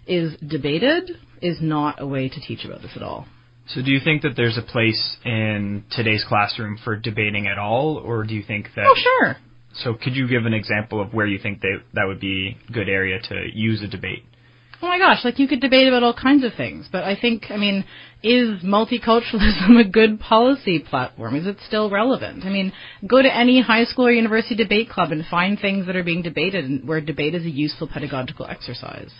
is 0.07 0.35
debated 0.47 1.11
is 1.41 1.57
not 1.61 2.01
a 2.01 2.07
way 2.07 2.29
to 2.29 2.39
teach 2.39 2.65
about 2.65 2.81
this 2.81 2.91
at 2.95 3.03
all. 3.03 3.27
So 3.67 3.81
do 3.81 3.91
you 3.91 3.99
think 3.99 4.21
that 4.21 4.35
there's 4.35 4.57
a 4.57 4.61
place 4.61 5.17
in 5.25 5.83
today's 5.91 6.23
classroom 6.27 6.77
for 6.83 6.95
debating 6.95 7.47
at 7.47 7.57
all, 7.57 7.97
or 7.97 8.23
do 8.23 8.35
you 8.35 8.43
think 8.43 8.67
that? 8.75 8.85
Oh, 8.87 8.95
sure. 8.95 9.37
So 9.73 9.95
could 9.95 10.15
you 10.15 10.27
give 10.27 10.45
an 10.45 10.53
example 10.53 11.01
of 11.01 11.13
where 11.13 11.25
you 11.25 11.39
think 11.39 11.61
that 11.61 11.81
that 11.93 12.05
would 12.05 12.19
be 12.19 12.57
a 12.69 12.71
good 12.71 12.87
area 12.87 13.19
to 13.29 13.47
use 13.53 13.81
a 13.81 13.87
debate? 13.87 14.23
Oh 14.81 14.87
my 14.87 14.97
gosh, 14.97 15.23
like 15.23 15.39
you 15.39 15.47
could 15.47 15.61
debate 15.61 15.87
about 15.87 16.03
all 16.03 16.13
kinds 16.13 16.43
of 16.43 16.53
things, 16.53 16.87
but 16.91 17.03
I 17.03 17.15
think, 17.19 17.45
I 17.49 17.57
mean, 17.57 17.85
is 18.23 18.61
multiculturalism 18.61 19.79
a 19.79 19.87
good 19.89 20.19
policy 20.19 20.79
platform? 20.79 21.35
Is 21.35 21.47
it 21.47 21.57
still 21.65 21.89
relevant? 21.89 22.43
I 22.43 22.49
mean, 22.49 22.73
go 23.07 23.21
to 23.21 23.33
any 23.33 23.61
high 23.61 23.85
school 23.85 24.07
or 24.07 24.11
university 24.11 24.55
debate 24.55 24.89
club 24.89 25.11
and 25.11 25.25
find 25.25 25.59
things 25.59 25.85
that 25.87 25.95
are 25.95 26.03
being 26.03 26.21
debated 26.21 26.65
and 26.65 26.87
where 26.87 27.01
debate 27.01 27.35
is 27.35 27.45
a 27.45 27.49
useful 27.49 27.87
pedagogical 27.87 28.45
exercise. 28.47 29.11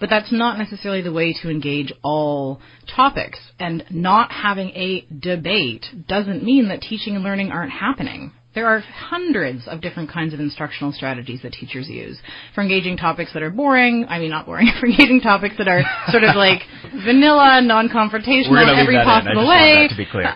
But 0.00 0.10
that's 0.10 0.32
not 0.32 0.58
necessarily 0.58 1.02
the 1.02 1.12
way 1.12 1.34
to 1.42 1.50
engage 1.50 1.92
all 2.02 2.60
topics. 2.94 3.38
And 3.58 3.84
not 3.90 4.32
having 4.32 4.70
a 4.70 5.06
debate 5.16 5.86
doesn't 6.08 6.42
mean 6.42 6.68
that 6.68 6.80
teaching 6.80 7.14
and 7.14 7.24
learning 7.24 7.50
aren't 7.52 7.72
happening. 7.72 8.32
There 8.54 8.66
are 8.66 8.80
hundreds 8.80 9.66
of 9.66 9.80
different 9.80 10.10
kinds 10.10 10.32
of 10.32 10.40
instructional 10.40 10.92
strategies 10.92 11.42
that 11.42 11.52
teachers 11.52 11.88
use 11.88 12.18
for 12.54 12.60
engaging 12.62 12.96
topics 12.96 13.32
that 13.34 13.42
are 13.42 13.50
boring. 13.50 14.06
I 14.08 14.18
mean, 14.18 14.30
not 14.30 14.46
boring. 14.46 14.70
For 14.80 14.86
engaging 14.86 15.20
topics 15.20 15.56
that 15.58 15.66
are 15.68 15.82
sort 16.10 16.22
of 16.24 16.36
like 16.36 16.62
vanilla, 17.04 17.60
non-confrontational 17.62 18.50
in 18.62 18.78
every 18.78 18.96
possible 18.96 19.48
way. 19.48 19.88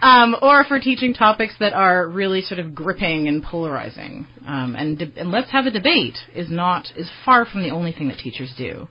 Um, 0.02 0.36
or 0.42 0.64
for 0.64 0.80
teaching 0.80 1.14
topics 1.14 1.54
that 1.60 1.72
are 1.72 2.08
really 2.08 2.42
sort 2.42 2.58
of 2.60 2.74
gripping 2.74 3.28
and 3.28 3.42
polarizing. 3.42 4.26
Um, 4.46 4.74
and, 4.76 4.98
de- 4.98 5.12
and 5.16 5.30
let's 5.30 5.50
have 5.50 5.66
a 5.66 5.70
debate 5.70 6.16
is 6.34 6.50
not 6.50 6.88
is 6.96 7.08
far 7.24 7.44
from 7.46 7.62
the 7.62 7.70
only 7.70 7.92
thing 7.92 8.08
that 8.08 8.18
teachers 8.18 8.52
do. 8.56 8.88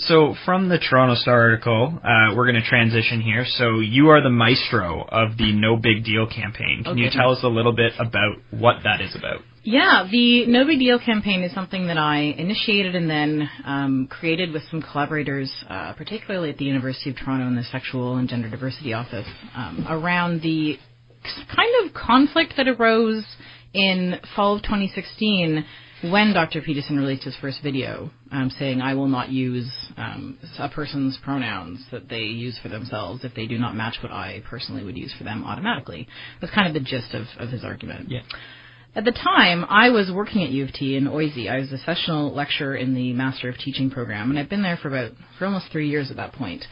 So 0.00 0.34
from 0.46 0.68
the 0.68 0.78
Toronto 0.78 1.14
Star 1.14 1.50
article, 1.50 2.00
uh, 2.02 2.34
we're 2.34 2.50
going 2.50 2.62
to 2.62 2.68
transition 2.68 3.20
here. 3.20 3.44
So 3.46 3.80
you 3.80 4.08
are 4.08 4.22
the 4.22 4.30
maestro 4.30 5.06
of 5.06 5.36
the 5.36 5.52
No 5.52 5.76
Big 5.76 6.04
Deal 6.04 6.26
campaign. 6.26 6.82
Can 6.84 6.92
okay. 6.92 7.02
you 7.02 7.10
tell 7.10 7.32
us 7.32 7.40
a 7.42 7.48
little 7.48 7.74
bit 7.74 7.92
about 7.98 8.36
what 8.50 8.76
that 8.84 9.02
is 9.02 9.14
about? 9.14 9.42
Yeah, 9.62 10.08
the 10.10 10.46
No 10.46 10.64
Big 10.64 10.78
Deal 10.78 10.98
campaign 10.98 11.42
is 11.42 11.52
something 11.52 11.86
that 11.88 11.98
I 11.98 12.16
initiated 12.16 12.94
and 12.94 13.10
then 13.10 13.50
um, 13.66 14.08
created 14.10 14.52
with 14.52 14.62
some 14.70 14.80
collaborators, 14.80 15.52
uh, 15.68 15.92
particularly 15.92 16.48
at 16.48 16.56
the 16.56 16.64
University 16.64 17.10
of 17.10 17.16
Toronto 17.16 17.46
in 17.46 17.56
the 17.56 17.64
Sexual 17.64 18.16
and 18.16 18.26
Gender 18.26 18.48
Diversity 18.48 18.94
Office, 18.94 19.28
um, 19.54 19.86
around 19.86 20.40
the 20.40 20.78
kind 21.54 21.86
of 21.86 21.92
conflict 21.92 22.54
that 22.56 22.68
arose 22.68 23.24
in 23.74 24.18
fall 24.34 24.56
of 24.56 24.62
2016 24.62 25.66
when 26.02 26.32
Dr. 26.32 26.62
Peterson 26.62 26.96
released 26.96 27.24
his 27.24 27.36
first 27.40 27.62
video 27.62 28.10
um, 28.32 28.50
saying, 28.58 28.80
I 28.80 28.94
will 28.94 29.08
not 29.08 29.28
use 29.28 29.70
um, 29.96 30.38
a 30.58 30.68
person's 30.68 31.18
pronouns 31.22 31.84
that 31.92 32.08
they 32.08 32.22
use 32.22 32.58
for 32.62 32.68
themselves 32.68 33.24
if 33.24 33.34
they 33.34 33.46
do 33.46 33.58
not 33.58 33.74
match 33.74 33.96
what 34.02 34.12
I 34.12 34.42
personally 34.48 34.84
would 34.84 34.96
use 34.96 35.14
for 35.16 35.24
them 35.24 35.44
automatically. 35.44 36.08
That's 36.40 36.54
kind 36.54 36.68
of 36.68 36.74
the 36.74 36.88
gist 36.88 37.14
of, 37.14 37.26
of 37.38 37.50
his 37.50 37.64
argument. 37.64 38.10
Yeah. 38.10 38.22
At 38.94 39.04
the 39.04 39.12
time, 39.12 39.64
I 39.68 39.90
was 39.90 40.10
working 40.12 40.42
at 40.42 40.50
U 40.50 40.64
of 40.64 40.72
T 40.72 40.96
in 40.96 41.06
OISE. 41.06 41.48
I 41.48 41.58
was 41.58 41.70
a 41.70 41.78
sessional 41.78 42.34
lecturer 42.34 42.74
in 42.74 42.94
the 42.94 43.12
Master 43.12 43.48
of 43.48 43.56
Teaching 43.56 43.88
program, 43.88 44.30
and 44.30 44.38
I've 44.38 44.48
been 44.48 44.62
there 44.62 44.76
for 44.78 44.88
about 44.88 45.12
for 45.38 45.46
almost 45.46 45.70
three 45.70 45.88
years 45.88 46.10
at 46.10 46.16
that 46.16 46.32
point. 46.32 46.64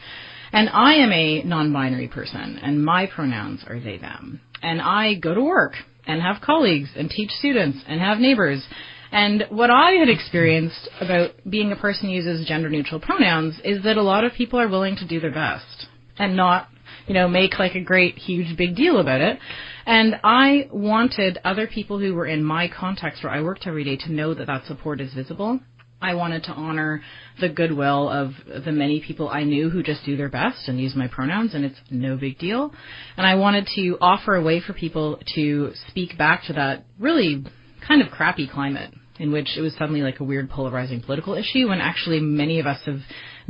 And 0.51 0.67
I 0.69 0.95
am 0.95 1.13
a 1.13 1.43
non-binary 1.43 2.09
person, 2.09 2.59
and 2.61 2.83
my 2.83 3.05
pronouns 3.05 3.63
are 3.67 3.79
they 3.79 3.97
them. 3.97 4.41
And 4.61 4.81
I 4.81 5.13
go 5.13 5.33
to 5.33 5.41
work 5.41 5.73
and 6.07 6.21
have 6.21 6.41
colleagues 6.41 6.89
and 6.97 7.09
teach 7.09 7.29
students 7.31 7.77
and 7.87 8.01
have 8.01 8.17
neighbors 8.17 8.65
and 9.11 9.45
what 9.49 9.69
I 9.71 9.91
had 9.91 10.09
experienced 10.09 10.87
about 11.01 11.31
being 11.49 11.71
a 11.71 11.75
person 11.75 12.09
who 12.09 12.15
uses 12.15 12.47
gender 12.47 12.69
neutral 12.69 12.99
pronouns 12.99 13.59
is 13.63 13.83
that 13.83 13.97
a 13.97 14.03
lot 14.03 14.23
of 14.23 14.33
people 14.33 14.59
are 14.59 14.69
willing 14.69 14.95
to 14.97 15.07
do 15.07 15.19
their 15.19 15.33
best 15.33 15.87
and 16.17 16.35
not, 16.35 16.67
you 17.07 17.13
know, 17.13 17.27
make 17.27 17.57
like 17.57 17.75
a 17.75 17.81
great 17.81 18.17
huge 18.17 18.55
big 18.55 18.75
deal 18.75 18.99
about 18.99 19.21
it. 19.21 19.39
And 19.85 20.19
I 20.23 20.69
wanted 20.71 21.39
other 21.43 21.65
people 21.65 21.97
who 21.97 22.13
were 22.13 22.27
in 22.27 22.43
my 22.43 22.67
context 22.67 23.23
where 23.23 23.33
I 23.33 23.41
worked 23.41 23.65
every 23.65 23.83
day 23.83 23.97
to 24.05 24.11
know 24.11 24.35
that 24.35 24.45
that 24.45 24.65
support 24.65 25.01
is 25.01 25.13
visible. 25.13 25.59
I 26.01 26.13
wanted 26.13 26.43
to 26.43 26.51
honor 26.51 27.01
the 27.41 27.49
goodwill 27.49 28.07
of 28.09 28.31
the 28.63 28.71
many 28.71 29.01
people 29.01 29.27
I 29.27 29.43
knew 29.43 29.69
who 29.69 29.83
just 29.83 30.05
do 30.05 30.15
their 30.15 30.29
best 30.29 30.67
and 30.67 30.79
use 30.79 30.95
my 30.95 31.07
pronouns, 31.07 31.53
and 31.53 31.65
it's 31.65 31.79
no 31.89 32.15
big 32.15 32.37
deal. 32.37 32.73
And 33.17 33.27
I 33.27 33.35
wanted 33.35 33.67
to 33.75 33.97
offer 33.99 34.35
a 34.35 34.41
way 34.41 34.61
for 34.61 34.73
people 34.73 35.19
to 35.35 35.71
speak 35.89 36.17
back 36.17 36.43
to 36.45 36.53
that 36.53 36.85
really 36.99 37.43
kind 37.85 38.01
of 38.01 38.11
crappy 38.11 38.47
climate 38.47 38.93
in 39.19 39.31
which 39.31 39.57
it 39.57 39.61
was 39.61 39.73
suddenly 39.73 40.01
like 40.01 40.19
a 40.19 40.23
weird 40.23 40.49
polarizing 40.49 41.01
political 41.01 41.35
issue 41.35 41.69
when 41.69 41.79
actually 41.79 42.19
many 42.19 42.59
of 42.59 42.65
us 42.65 42.79
have 42.85 43.01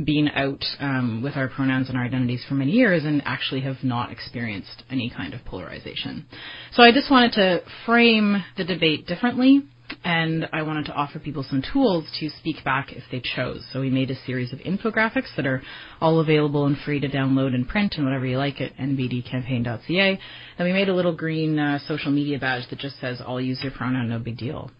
been 0.04 0.28
out 0.28 0.64
um, 0.80 1.22
with 1.22 1.36
our 1.36 1.48
pronouns 1.48 1.88
and 1.88 1.96
our 1.96 2.04
identities 2.04 2.44
for 2.48 2.54
many 2.54 2.72
years 2.72 3.04
and 3.04 3.22
actually 3.24 3.60
have 3.60 3.76
not 3.82 4.10
experienced 4.10 4.82
any 4.90 5.10
kind 5.10 5.32
of 5.32 5.44
polarization. 5.44 6.26
So 6.72 6.82
I 6.82 6.92
just 6.92 7.10
wanted 7.10 7.32
to 7.32 7.62
frame 7.86 8.42
the 8.56 8.64
debate 8.64 9.06
differently 9.06 9.62
and 10.04 10.48
I 10.52 10.62
wanted 10.62 10.86
to 10.86 10.92
offer 10.92 11.18
people 11.18 11.42
some 11.42 11.62
tools 11.72 12.04
to 12.20 12.30
speak 12.30 12.64
back 12.64 12.92
if 12.92 13.02
they 13.10 13.20
chose. 13.20 13.64
So 13.72 13.80
we 13.80 13.90
made 13.90 14.10
a 14.10 14.14
series 14.24 14.52
of 14.52 14.60
infographics 14.60 15.34
that 15.36 15.46
are 15.46 15.62
all 16.00 16.20
available 16.20 16.66
and 16.66 16.76
free 16.78 17.00
to 17.00 17.08
download 17.08 17.54
and 17.54 17.68
print 17.68 17.94
and 17.96 18.04
whatever 18.06 18.26
you 18.26 18.38
like 18.38 18.60
at 18.60 18.76
nbdcampaign.ca. 18.76 20.20
And 20.58 20.66
we 20.66 20.72
made 20.72 20.88
a 20.88 20.94
little 20.94 21.14
green 21.14 21.58
uh, 21.58 21.78
social 21.86 22.12
media 22.12 22.38
badge 22.38 22.68
that 22.70 22.78
just 22.78 23.00
says 23.00 23.20
"I'll 23.24 23.40
use 23.40 23.60
your 23.62 23.72
pronoun, 23.72 24.08
no 24.08 24.18
big 24.18 24.38
deal." 24.38 24.70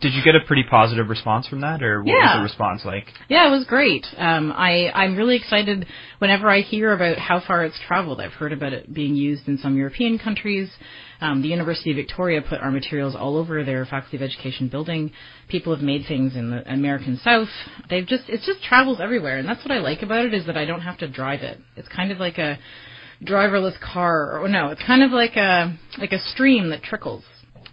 Did 0.00 0.12
you 0.12 0.24
get 0.24 0.34
a 0.34 0.40
pretty 0.40 0.64
positive 0.64 1.08
response 1.08 1.46
from 1.46 1.60
that, 1.60 1.80
or 1.80 2.02
what 2.02 2.10
yeah. 2.10 2.34
was 2.34 2.38
the 2.38 2.42
response 2.42 2.84
like? 2.84 3.06
Yeah, 3.28 3.46
it 3.46 3.50
was 3.50 3.64
great. 3.64 4.04
Um, 4.16 4.52
I 4.52 4.90
I'm 4.92 5.16
really 5.16 5.36
excited 5.36 5.86
whenever 6.18 6.50
I 6.50 6.62
hear 6.62 6.92
about 6.92 7.18
how 7.18 7.40
far 7.46 7.64
it's 7.64 7.78
traveled. 7.86 8.20
I've 8.20 8.32
heard 8.32 8.52
about 8.52 8.72
it 8.72 8.92
being 8.92 9.14
used 9.14 9.46
in 9.46 9.56
some 9.58 9.76
European 9.76 10.18
countries. 10.18 10.68
Um, 11.20 11.42
the 11.42 11.48
University 11.48 11.92
of 11.92 11.96
Victoria 11.96 12.42
put 12.42 12.60
our 12.60 12.72
materials 12.72 13.14
all 13.14 13.36
over 13.36 13.62
their 13.62 13.86
Faculty 13.86 14.16
of 14.16 14.22
Education 14.22 14.68
building. 14.68 15.12
People 15.48 15.74
have 15.74 15.82
made 15.82 16.06
things 16.08 16.34
in 16.34 16.50
the 16.50 16.70
American 16.70 17.18
South. 17.22 17.48
They've 17.88 18.06
just 18.06 18.28
it 18.28 18.40
just 18.44 18.64
travels 18.64 18.98
everywhere, 19.00 19.38
and 19.38 19.48
that's 19.48 19.64
what 19.64 19.70
I 19.70 19.78
like 19.78 20.02
about 20.02 20.26
it 20.26 20.34
is 20.34 20.46
that 20.46 20.56
I 20.56 20.64
don't 20.64 20.80
have 20.80 20.98
to 20.98 21.08
drive 21.08 21.40
it. 21.42 21.58
It's 21.76 21.88
kind 21.88 22.10
of 22.10 22.18
like 22.18 22.38
a 22.38 22.58
driverless 23.22 23.78
car, 23.80 24.40
or 24.40 24.48
no, 24.48 24.70
it's 24.70 24.82
kind 24.84 25.04
of 25.04 25.12
like 25.12 25.36
a 25.36 25.78
like 25.98 26.12
a 26.12 26.18
stream 26.18 26.70
that 26.70 26.82
trickles. 26.82 27.22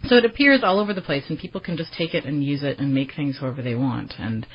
So 0.08 0.16
it 0.16 0.24
appears 0.24 0.62
all 0.64 0.80
over 0.80 0.92
the 0.92 1.00
place, 1.00 1.24
and 1.28 1.38
people 1.38 1.60
can 1.60 1.76
just 1.76 1.92
take 1.96 2.14
it 2.14 2.24
and 2.24 2.42
use 2.44 2.62
it 2.62 2.78
and 2.78 2.92
make 2.92 3.14
things 3.14 3.38
however 3.38 3.62
they 3.62 3.74
want. 3.74 4.14
And 4.18 4.46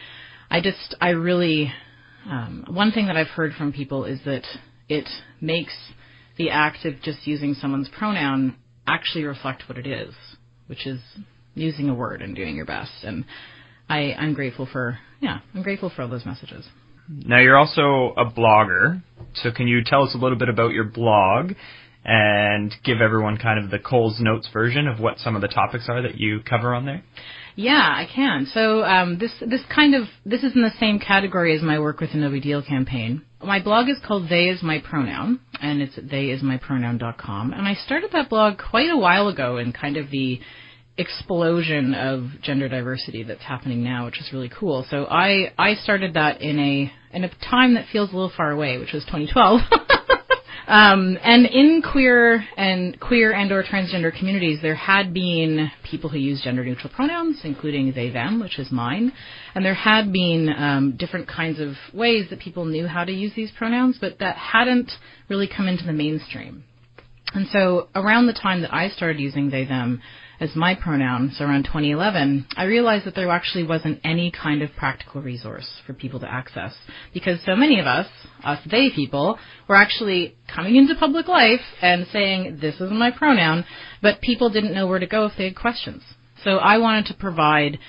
I 0.50 0.62
just, 0.62 0.96
I 1.00 1.10
really, 1.10 1.72
um, 2.30 2.66
one 2.70 2.92
thing 2.92 3.08
that 3.08 3.18
I've 3.18 3.28
heard 3.28 3.54
from 3.54 3.72
people 3.72 4.06
is 4.06 4.20
that 4.26 4.44
it 4.90 5.08
makes 5.40 5.74
the 6.38 6.50
act 6.50 6.86
of 6.86 7.02
just 7.02 7.26
using 7.26 7.54
someone's 7.54 7.90
pronoun 7.98 8.56
actually 8.86 9.24
reflect 9.24 9.64
what 9.68 9.78
it 9.78 9.88
is, 9.88 10.14
which 10.68 10.86
is 10.86 11.00
using 11.56 11.90
a 11.90 11.94
word 11.94 12.22
and 12.22 12.36
doing 12.36 12.56
your 12.56 12.66
best. 12.66 13.04
And 13.04 13.26
I, 13.90 14.14
I'm 14.14 14.34
grateful 14.34 14.68
for, 14.72 15.00
yeah, 15.22 15.40
I'm 15.54 15.64
grateful 15.64 15.92
for 15.94 16.04
all 16.04 16.10
those 16.10 16.26
messages. 16.26 16.66
Now 17.10 17.40
you're 17.40 17.58
also 17.58 18.14
a 18.18 18.26
blogger, 18.26 19.02
so 19.34 19.52
can 19.52 19.68
you 19.68 19.82
tell 19.86 20.04
us 20.04 20.14
a 20.14 20.18
little 20.18 20.38
bit 20.38 20.50
about 20.50 20.74
your 20.74 20.84
blog 20.84 21.54
and 22.08 22.74
give 22.86 23.02
everyone 23.02 23.38
kind 23.38 23.64
of 23.64 23.70
the 23.70 23.80
Coles 23.80 24.18
Notes 24.22 24.50
version 24.54 24.88
of 24.88 25.00
what 25.00 25.20
some 25.20 25.36
of 25.36 25.42
the 25.42 25.50
topics 25.50 25.88
are 25.90 26.02
that 26.02 26.18
you 26.18 26.40
cover 26.40 26.74
on 26.74 26.86
there? 26.86 27.04
Yeah, 27.58 27.82
I 27.82 28.08
can. 28.14 28.48
So 28.54 28.84
um, 28.84 29.18
this 29.20 29.32
this 29.46 29.62
kind 29.74 29.94
of 29.94 30.04
this 30.26 30.44
is 30.44 30.56
in 30.56 30.62
the 30.62 30.72
same 30.80 31.00
category 31.00 31.56
as 31.56 31.62
my 31.62 31.80
work 31.80 32.00
with 32.00 32.12
the 32.14 32.20
No 32.20 32.30
Big 32.30 32.44
Deal 32.44 32.64
campaign. 32.64 33.24
My 33.44 33.62
blog 33.62 33.90
is 33.90 33.98
called 34.08 34.30
They 34.30 34.46
Is 34.46 34.64
My 34.64 34.80
Pronoun, 34.80 35.40
and 35.62 35.82
it's 35.82 35.96
theyismypronoun.com. 35.96 37.54
And 37.54 37.68
I 37.68 37.74
started 37.74 38.12
that 38.14 38.30
blog 38.30 38.58
quite 38.58 38.90
a 38.90 38.98
while 38.98 39.28
ago 39.28 39.58
in 39.58 39.74
kind 39.74 39.98
of 39.98 40.10
the 40.10 40.40
explosion 40.98 41.94
of 41.94 42.42
gender 42.42 42.70
diversity 42.70 43.24
that's 43.24 43.44
happening 43.44 43.84
now, 43.84 44.06
which 44.06 44.20
is 44.20 44.30
really 44.32 44.50
cool. 44.50 44.86
So 44.90 45.06
I 45.06 45.52
I 45.58 45.76
started 45.76 46.14
that 46.14 46.42
in 46.42 46.60
a 46.60 46.92
in 47.12 47.24
a 47.24 47.30
time 47.50 47.74
that 47.74 47.88
feels 47.92 48.12
a 48.12 48.14
little 48.14 48.32
far 48.36 48.52
away, 48.52 48.78
which 48.78 48.94
was 48.94 49.04
2012. 49.06 49.62
Um, 50.68 51.18
and 51.24 51.46
in 51.46 51.82
queer 51.82 52.46
and 52.58 53.00
queer 53.00 53.32
and 53.32 53.50
or 53.54 53.64
transgender 53.64 54.18
communities, 54.18 54.60
there 54.62 54.76
had 54.76 55.14
been 55.14 55.72
people 55.90 56.10
who 56.10 56.18
use 56.18 56.42
gender 56.44 56.66
neutral 56.66 56.92
pronouns, 56.94 57.40
including 57.46 57.94
they 57.94 58.10
them, 58.10 58.42
which 58.42 58.60
is 58.60 58.70
mine, 58.70 59.14
and 59.56 59.64
there 59.64 59.74
had 59.74 60.12
been 60.12 60.50
um, 60.50 60.98
different 60.98 61.30
kinds 61.30 61.62
of 61.62 61.76
ways 61.94 62.30
that 62.30 62.40
people 62.40 62.66
knew 62.66 62.86
how 62.86 63.06
to 63.06 63.14
use 63.14 63.32
these 63.34 63.52
pronouns, 63.58 63.98
but 64.02 64.20
that 64.20 64.36
hadn't 64.36 64.92
really 65.30 65.48
come 65.48 65.70
into 65.70 65.86
the 65.86 65.94
mainstream. 65.94 66.66
And 67.34 67.48
so 67.52 67.90
around 67.94 68.28
the 68.28 68.34
time 68.34 68.62
that 68.62 68.74
I 68.74 68.90
started 68.90 69.20
using 69.20 69.50
they 69.50 69.66
them, 69.66 70.02
as 70.40 70.56
my 70.56 70.76
pronoun, 70.76 71.32
so 71.36 71.46
around 71.46 71.64
2011, 71.64 72.48
I 72.56 72.66
realized 72.66 73.06
that 73.06 73.16
there 73.16 73.30
actually 73.32 73.64
wasn't 73.64 74.00
any 74.04 74.30
kind 74.32 74.62
of 74.62 74.70
practical 74.78 75.22
resource 75.22 75.68
for 75.86 75.94
people 75.94 76.20
to 76.20 76.32
access 76.32 76.76
because 77.12 77.40
so 77.44 77.56
many 77.56 77.80
of 77.80 77.88
us, 77.88 78.08
us 78.44 78.60
they 78.70 78.92
people, 78.92 79.40
were 79.68 79.76
actually 79.76 80.36
coming 80.54 80.76
into 80.76 80.94
public 80.96 81.28
life 81.28 81.62
and 81.82 82.06
saying, 82.14 82.60
this 82.62 82.76
is 82.76 82.92
my 82.92 83.10
pronoun, 83.10 83.66
but 84.02 84.22
people 84.22 84.50
didn't 84.52 84.76
know 84.76 84.86
where 84.86 85.00
to 85.00 85.08
go 85.08 85.26
if 85.26 85.34
they 85.38 85.46
had 85.46 85.56
questions. 85.56 86.04
So 86.44 86.58
I 86.58 86.78
wanted 86.78 87.08
to 87.08 87.14
provide 87.16 87.80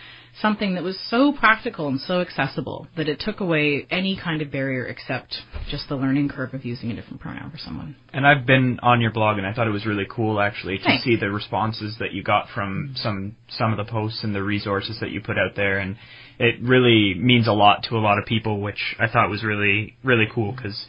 something 0.41 0.75
that 0.75 0.83
was 0.83 0.99
so 1.09 1.33
practical 1.33 1.89
and 1.89 2.01
so 2.01 2.21
accessible 2.21 2.87
that 2.97 3.09
it 3.09 3.19
took 3.21 3.41
away 3.41 3.87
any 3.91 4.17
kind 4.23 4.41
of 4.43 4.51
barrier 4.51 4.87
except 4.87 5.37
just 5.71 5.89
the 5.89 5.97
learning 5.97 6.29
curve 6.29 6.55
of 6.55 6.65
using 6.65 6.91
a 6.91 6.95
different 6.95 7.21
pronoun 7.21 7.51
for 7.51 7.59
someone. 7.59 7.97
And 8.13 8.27
I've 8.27 8.47
been 8.47 8.79
on 8.83 9.01
your 9.01 9.11
blog 9.13 9.39
and 9.39 9.47
I 9.47 9.53
thought 9.53 9.67
it 9.67 9.71
was 9.71 9.87
really 9.87 10.07
cool 10.09 10.41
actually 10.41 10.79
to 10.79 10.85
Thanks. 10.85 11.05
see 11.05 11.17
the 11.17 11.31
responses 11.31 11.97
that 11.99 12.13
you 12.13 12.23
got 12.23 12.47
from 12.55 12.93
some 12.97 13.37
some 13.49 13.73
of 13.73 13.85
the 13.85 13.91
posts 13.91 14.23
and 14.25 14.35
the 14.35 14.43
resources 14.43 14.99
that 15.01 15.11
you 15.11 15.21
put 15.21 15.39
out 15.39 15.57
there 15.57 15.79
and 15.79 15.97
it 16.39 16.57
really 16.63 17.15
means 17.19 17.49
a 17.49 17.53
lot 17.53 17.83
to 17.89 17.97
a 17.97 17.99
lot 17.99 18.19
of 18.19 18.25
people 18.27 18.61
which 18.61 18.97
I 19.01 19.09
thought 19.09 19.29
was 19.31 19.43
really 19.43 19.97
really 20.05 20.27
cool 20.33 20.55
cuz 20.55 20.87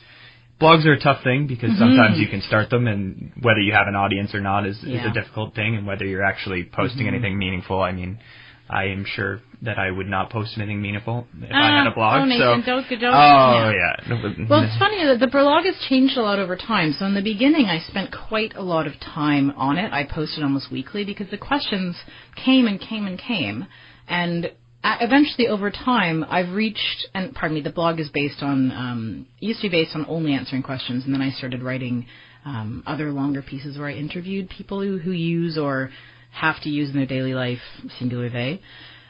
blogs 0.61 0.85
are 0.85 0.91
a 0.93 0.99
tough 0.99 1.23
thing 1.23 1.47
because 1.47 1.69
Mm-hmm. 1.71 1.79
sometimes 1.79 2.19
you 2.19 2.27
can 2.27 2.41
start 2.41 2.69
them 2.69 2.85
and 2.87 3.31
whether 3.41 3.59
you 3.61 3.71
have 3.73 3.87
an 3.87 3.95
audience 3.95 4.35
or 4.35 4.41
not 4.41 4.65
is, 4.65 4.77
is 4.83 5.03
a 5.05 5.11
difficult 5.13 5.55
thing 5.55 5.75
and 5.75 5.87
whether 5.87 6.05
you're 6.05 6.23
actually 6.23 6.63
posting 6.65 7.05
Mm-hmm. 7.07 7.15
anything 7.15 7.37
meaningful 7.37 7.81
I 7.81 7.91
mean 7.93 8.19
I 8.69 8.85
am 8.85 9.03
sure 9.03 9.41
that 9.63 9.79
I 9.79 9.89
would 9.89 10.07
not 10.07 10.29
post 10.29 10.53
anything 10.57 10.81
meaningful 10.81 11.27
if 11.41 11.51
I 11.51 11.79
had 11.79 11.87
a 11.87 11.91
blog 11.91 12.21
oh, 12.21 12.25
Nathan, 12.25 12.61
so 12.61 12.71
don't, 12.71 12.89
don't, 12.89 12.99
don't, 12.99 13.13
Oh 13.13 13.71
yeah. 13.71 13.95
yeah. 14.07 14.45
Well, 14.47 14.63
it's 14.63 14.77
funny 14.77 15.03
that 15.05 15.19
the 15.19 15.27
blog 15.27 15.65
has 15.65 15.75
changed 15.89 16.17
a 16.17 16.21
lot 16.21 16.39
over 16.39 16.55
time. 16.55 16.95
So 16.97 17.05
in 17.05 17.15
the 17.15 17.21
beginning, 17.21 17.65
I 17.65 17.79
spent 17.79 18.13
quite 18.29 18.55
a 18.55 18.61
lot 18.61 18.85
of 18.85 18.93
time 18.99 19.51
on 19.57 19.77
it. 19.77 19.91
I 19.91 20.03
posted 20.03 20.43
almost 20.43 20.71
weekly 20.71 21.03
because 21.03 21.29
the 21.31 21.37
questions 21.37 21.95
came 22.35 22.67
and 22.67 22.79
came 22.79 23.07
and 23.07 23.19
came, 23.19 23.65
and 24.07 24.51
uh, 24.81 24.97
eventually, 25.01 25.47
over 25.47 25.71
time, 25.71 26.23
I've 26.29 26.53
reached. 26.53 27.07
And 27.13 27.33
pardon 27.33 27.55
me, 27.55 27.61
the 27.61 27.71
blog 27.71 27.99
is 27.99 28.09
based 28.09 28.41
on 28.41 28.71
um, 28.71 29.27
used 29.39 29.61
to 29.61 29.69
be 29.69 29.83
based 29.83 29.95
on 29.95 30.05
only 30.07 30.33
answering 30.33 30.63
questions, 30.63 31.05
and 31.05 31.13
then 31.13 31.21
I 31.21 31.31
started 31.31 31.63
writing 31.63 32.05
um, 32.45 32.83
other 32.87 33.11
longer 33.11 33.41
pieces 33.41 33.77
where 33.77 33.89
I 33.89 33.93
interviewed 33.93 34.49
people 34.49 34.81
who, 34.81 34.97
who 34.97 35.11
use 35.11 35.57
or 35.57 35.89
have 36.31 36.61
to 36.61 36.69
use 36.69 36.89
in 36.89 36.95
their 36.95 37.05
daily 37.05 37.33
life, 37.33 37.59
singular 37.97 38.29
they. 38.29 38.61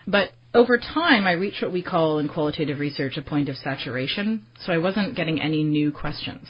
But 0.07 0.31
over 0.53 0.77
time, 0.77 1.27
I 1.27 1.33
reached 1.33 1.61
what 1.61 1.71
we 1.71 1.83
call 1.83 2.19
in 2.19 2.27
qualitative 2.27 2.79
research 2.79 3.17
a 3.17 3.21
point 3.21 3.49
of 3.49 3.55
saturation. 3.57 4.45
So 4.65 4.73
I 4.73 4.77
wasn't 4.77 5.15
getting 5.15 5.39
any 5.41 5.63
new 5.63 5.91
questions. 5.91 6.47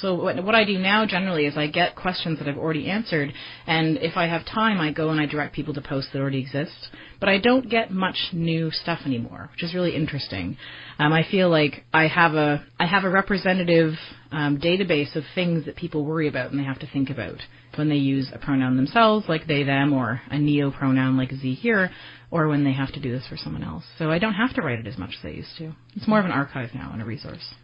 So 0.00 0.14
what, 0.14 0.42
what 0.44 0.54
I 0.54 0.64
do 0.64 0.78
now 0.78 1.06
generally 1.06 1.46
is 1.46 1.56
I 1.56 1.68
get 1.68 1.96
questions 1.96 2.38
that 2.38 2.48
I've 2.48 2.58
already 2.58 2.90
answered, 2.90 3.32
and 3.66 3.96
if 3.98 4.16
I 4.16 4.26
have 4.26 4.44
time, 4.44 4.78
I 4.78 4.92
go 4.92 5.08
and 5.08 5.20
I 5.20 5.26
direct 5.26 5.54
people 5.54 5.72
to 5.74 5.80
posts 5.80 6.10
that 6.12 6.20
already 6.20 6.40
exist. 6.40 6.88
But 7.18 7.30
I 7.30 7.38
don't 7.38 7.70
get 7.70 7.90
much 7.90 8.16
new 8.32 8.70
stuff 8.70 9.00
anymore, 9.06 9.48
which 9.52 9.62
is 9.62 9.74
really 9.74 9.96
interesting. 9.96 10.58
Um, 10.98 11.12
I 11.12 11.22
feel 11.30 11.48
like 11.48 11.84
I 11.94 12.08
have 12.08 12.34
a 12.34 12.64
I 12.78 12.86
have 12.86 13.04
a 13.04 13.10
representative 13.10 13.94
um, 14.32 14.58
database 14.58 15.14
of 15.16 15.24
things 15.34 15.64
that 15.66 15.76
people 15.76 16.04
worry 16.04 16.28
about 16.28 16.50
and 16.50 16.60
they 16.60 16.64
have 16.64 16.78
to 16.80 16.86
think 16.86 17.10
about 17.10 17.38
when 17.76 17.88
they 17.88 17.96
use 17.96 18.30
a 18.32 18.38
pronoun 18.38 18.76
themselves, 18.76 19.26
like 19.28 19.46
they 19.46 19.62
them, 19.62 19.92
or 19.92 20.20
a 20.30 20.38
neo 20.38 20.70
pronoun 20.70 21.16
like 21.16 21.30
z 21.30 21.54
here, 21.54 21.90
or 22.30 22.48
when 22.48 22.64
they 22.64 22.72
have 22.72 22.92
to 22.92 23.00
do 23.00 23.12
this 23.12 23.26
for 23.28 23.36
someone 23.36 23.62
else. 23.62 23.84
So 23.98 24.10
I 24.10 24.18
don't 24.18 24.34
have 24.34 24.54
to 24.54 24.62
write 24.62 24.78
it 24.78 24.86
as 24.86 24.98
much 24.98 25.10
as 25.18 25.24
I 25.24 25.28
used 25.28 25.56
to. 25.58 25.72
It's 25.94 26.08
more 26.08 26.18
of 26.18 26.24
an 26.24 26.32
archive 26.32 26.70
now 26.74 26.90
and 26.92 27.02
a 27.02 27.04
resource. 27.04 27.54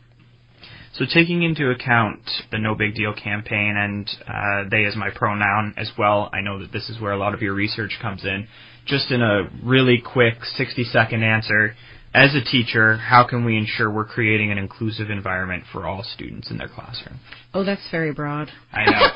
So 0.95 1.07
taking 1.07 1.42
into 1.42 1.71
account 1.71 2.21
the 2.50 2.59
No 2.59 2.75
Big 2.75 2.95
Deal 2.95 3.14
campaign 3.14 3.75
and 3.78 4.11
uh, 4.28 4.69
they 4.71 4.85
as 4.85 4.95
my 4.95 5.09
pronoun 5.11 5.75
as 5.78 5.90
well, 5.99 6.28
I 6.35 6.42
know 6.42 6.59
that 6.59 6.71
this 6.71 6.90
is 6.90 7.00
where 7.00 7.12
a 7.12 7.16
lot 7.16 7.33
of 7.33 7.40
your 7.40 7.54
research 7.54 7.99
comes 8.00 8.25
in. 8.25 8.47
Just 8.85 9.11
in 9.11 9.23
a 9.23 9.49
really 9.64 10.02
quick 10.04 10.45
60 10.45 10.85
second 10.85 11.23
answer, 11.23 11.75
as 12.14 12.35
a 12.35 12.42
teacher, 12.45 12.97
how 12.99 13.26
can 13.26 13.45
we 13.45 13.57
ensure 13.57 13.90
we're 13.90 14.04
creating 14.04 14.52
an 14.52 14.59
inclusive 14.59 15.11
environment 15.11 15.64
for 15.73 15.87
all 15.87 16.02
students 16.02 16.50
in 16.50 16.59
their 16.59 16.69
classroom? 16.69 17.19
Oh, 17.54 17.64
that's 17.64 17.81
very 17.90 18.12
broad. 18.12 18.49
I 18.73 18.85
know. 18.85 19.07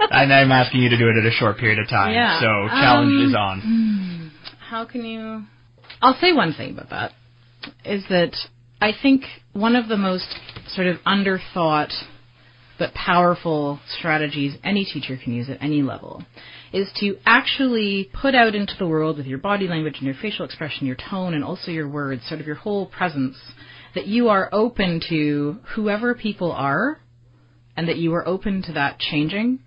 and 0.10 0.32
I'm 0.32 0.50
asking 0.52 0.82
you 0.82 0.88
to 0.90 0.98
do 0.98 1.08
it 1.08 1.16
at 1.16 1.26
a 1.26 1.30
short 1.30 1.58
period 1.58 1.78
of 1.78 1.88
time. 1.88 2.14
Yeah. 2.14 2.40
So 2.40 2.68
challenge 2.68 3.12
Um, 3.12 3.28
is 3.28 3.34
on. 3.34 4.32
How 4.58 4.84
can 4.86 5.04
you? 5.04 5.42
I'll 6.00 6.18
say 6.20 6.32
one 6.32 6.54
thing 6.54 6.72
about 6.72 6.90
that 6.90 7.12
is 7.84 8.04
that 8.08 8.34
I 8.80 8.92
think 9.00 9.22
one 9.52 9.76
of 9.76 9.88
the 9.88 9.96
most 9.96 10.26
sort 10.74 10.86
of 10.86 10.96
underthought 11.06 11.92
but 12.78 12.94
powerful 12.94 13.78
strategies 13.98 14.56
any 14.64 14.84
teacher 14.84 15.16
can 15.22 15.32
use 15.34 15.48
at 15.48 15.62
any 15.62 15.82
level 15.82 16.24
is 16.72 16.90
to 17.00 17.16
actually 17.26 18.10
put 18.20 18.34
out 18.34 18.54
into 18.54 18.74
the 18.78 18.86
world 18.86 19.18
with 19.18 19.26
your 19.26 19.38
body 19.38 19.68
language 19.68 19.96
and 19.98 20.06
your 20.06 20.14
facial 20.20 20.44
expression, 20.44 20.86
your 20.86 20.96
tone, 20.96 21.34
and 21.34 21.44
also 21.44 21.70
your 21.70 21.88
words, 21.88 22.22
sort 22.26 22.40
of 22.40 22.46
your 22.46 22.56
whole 22.56 22.86
presence, 22.86 23.36
that 23.94 24.06
you 24.06 24.28
are 24.28 24.48
open 24.52 25.00
to 25.08 25.58
whoever 25.74 26.14
people 26.14 26.50
are 26.50 26.98
and 27.76 27.88
that 27.88 27.98
you 27.98 28.14
are 28.14 28.26
open 28.26 28.62
to 28.62 28.72
that 28.72 28.98
changing 28.98 29.58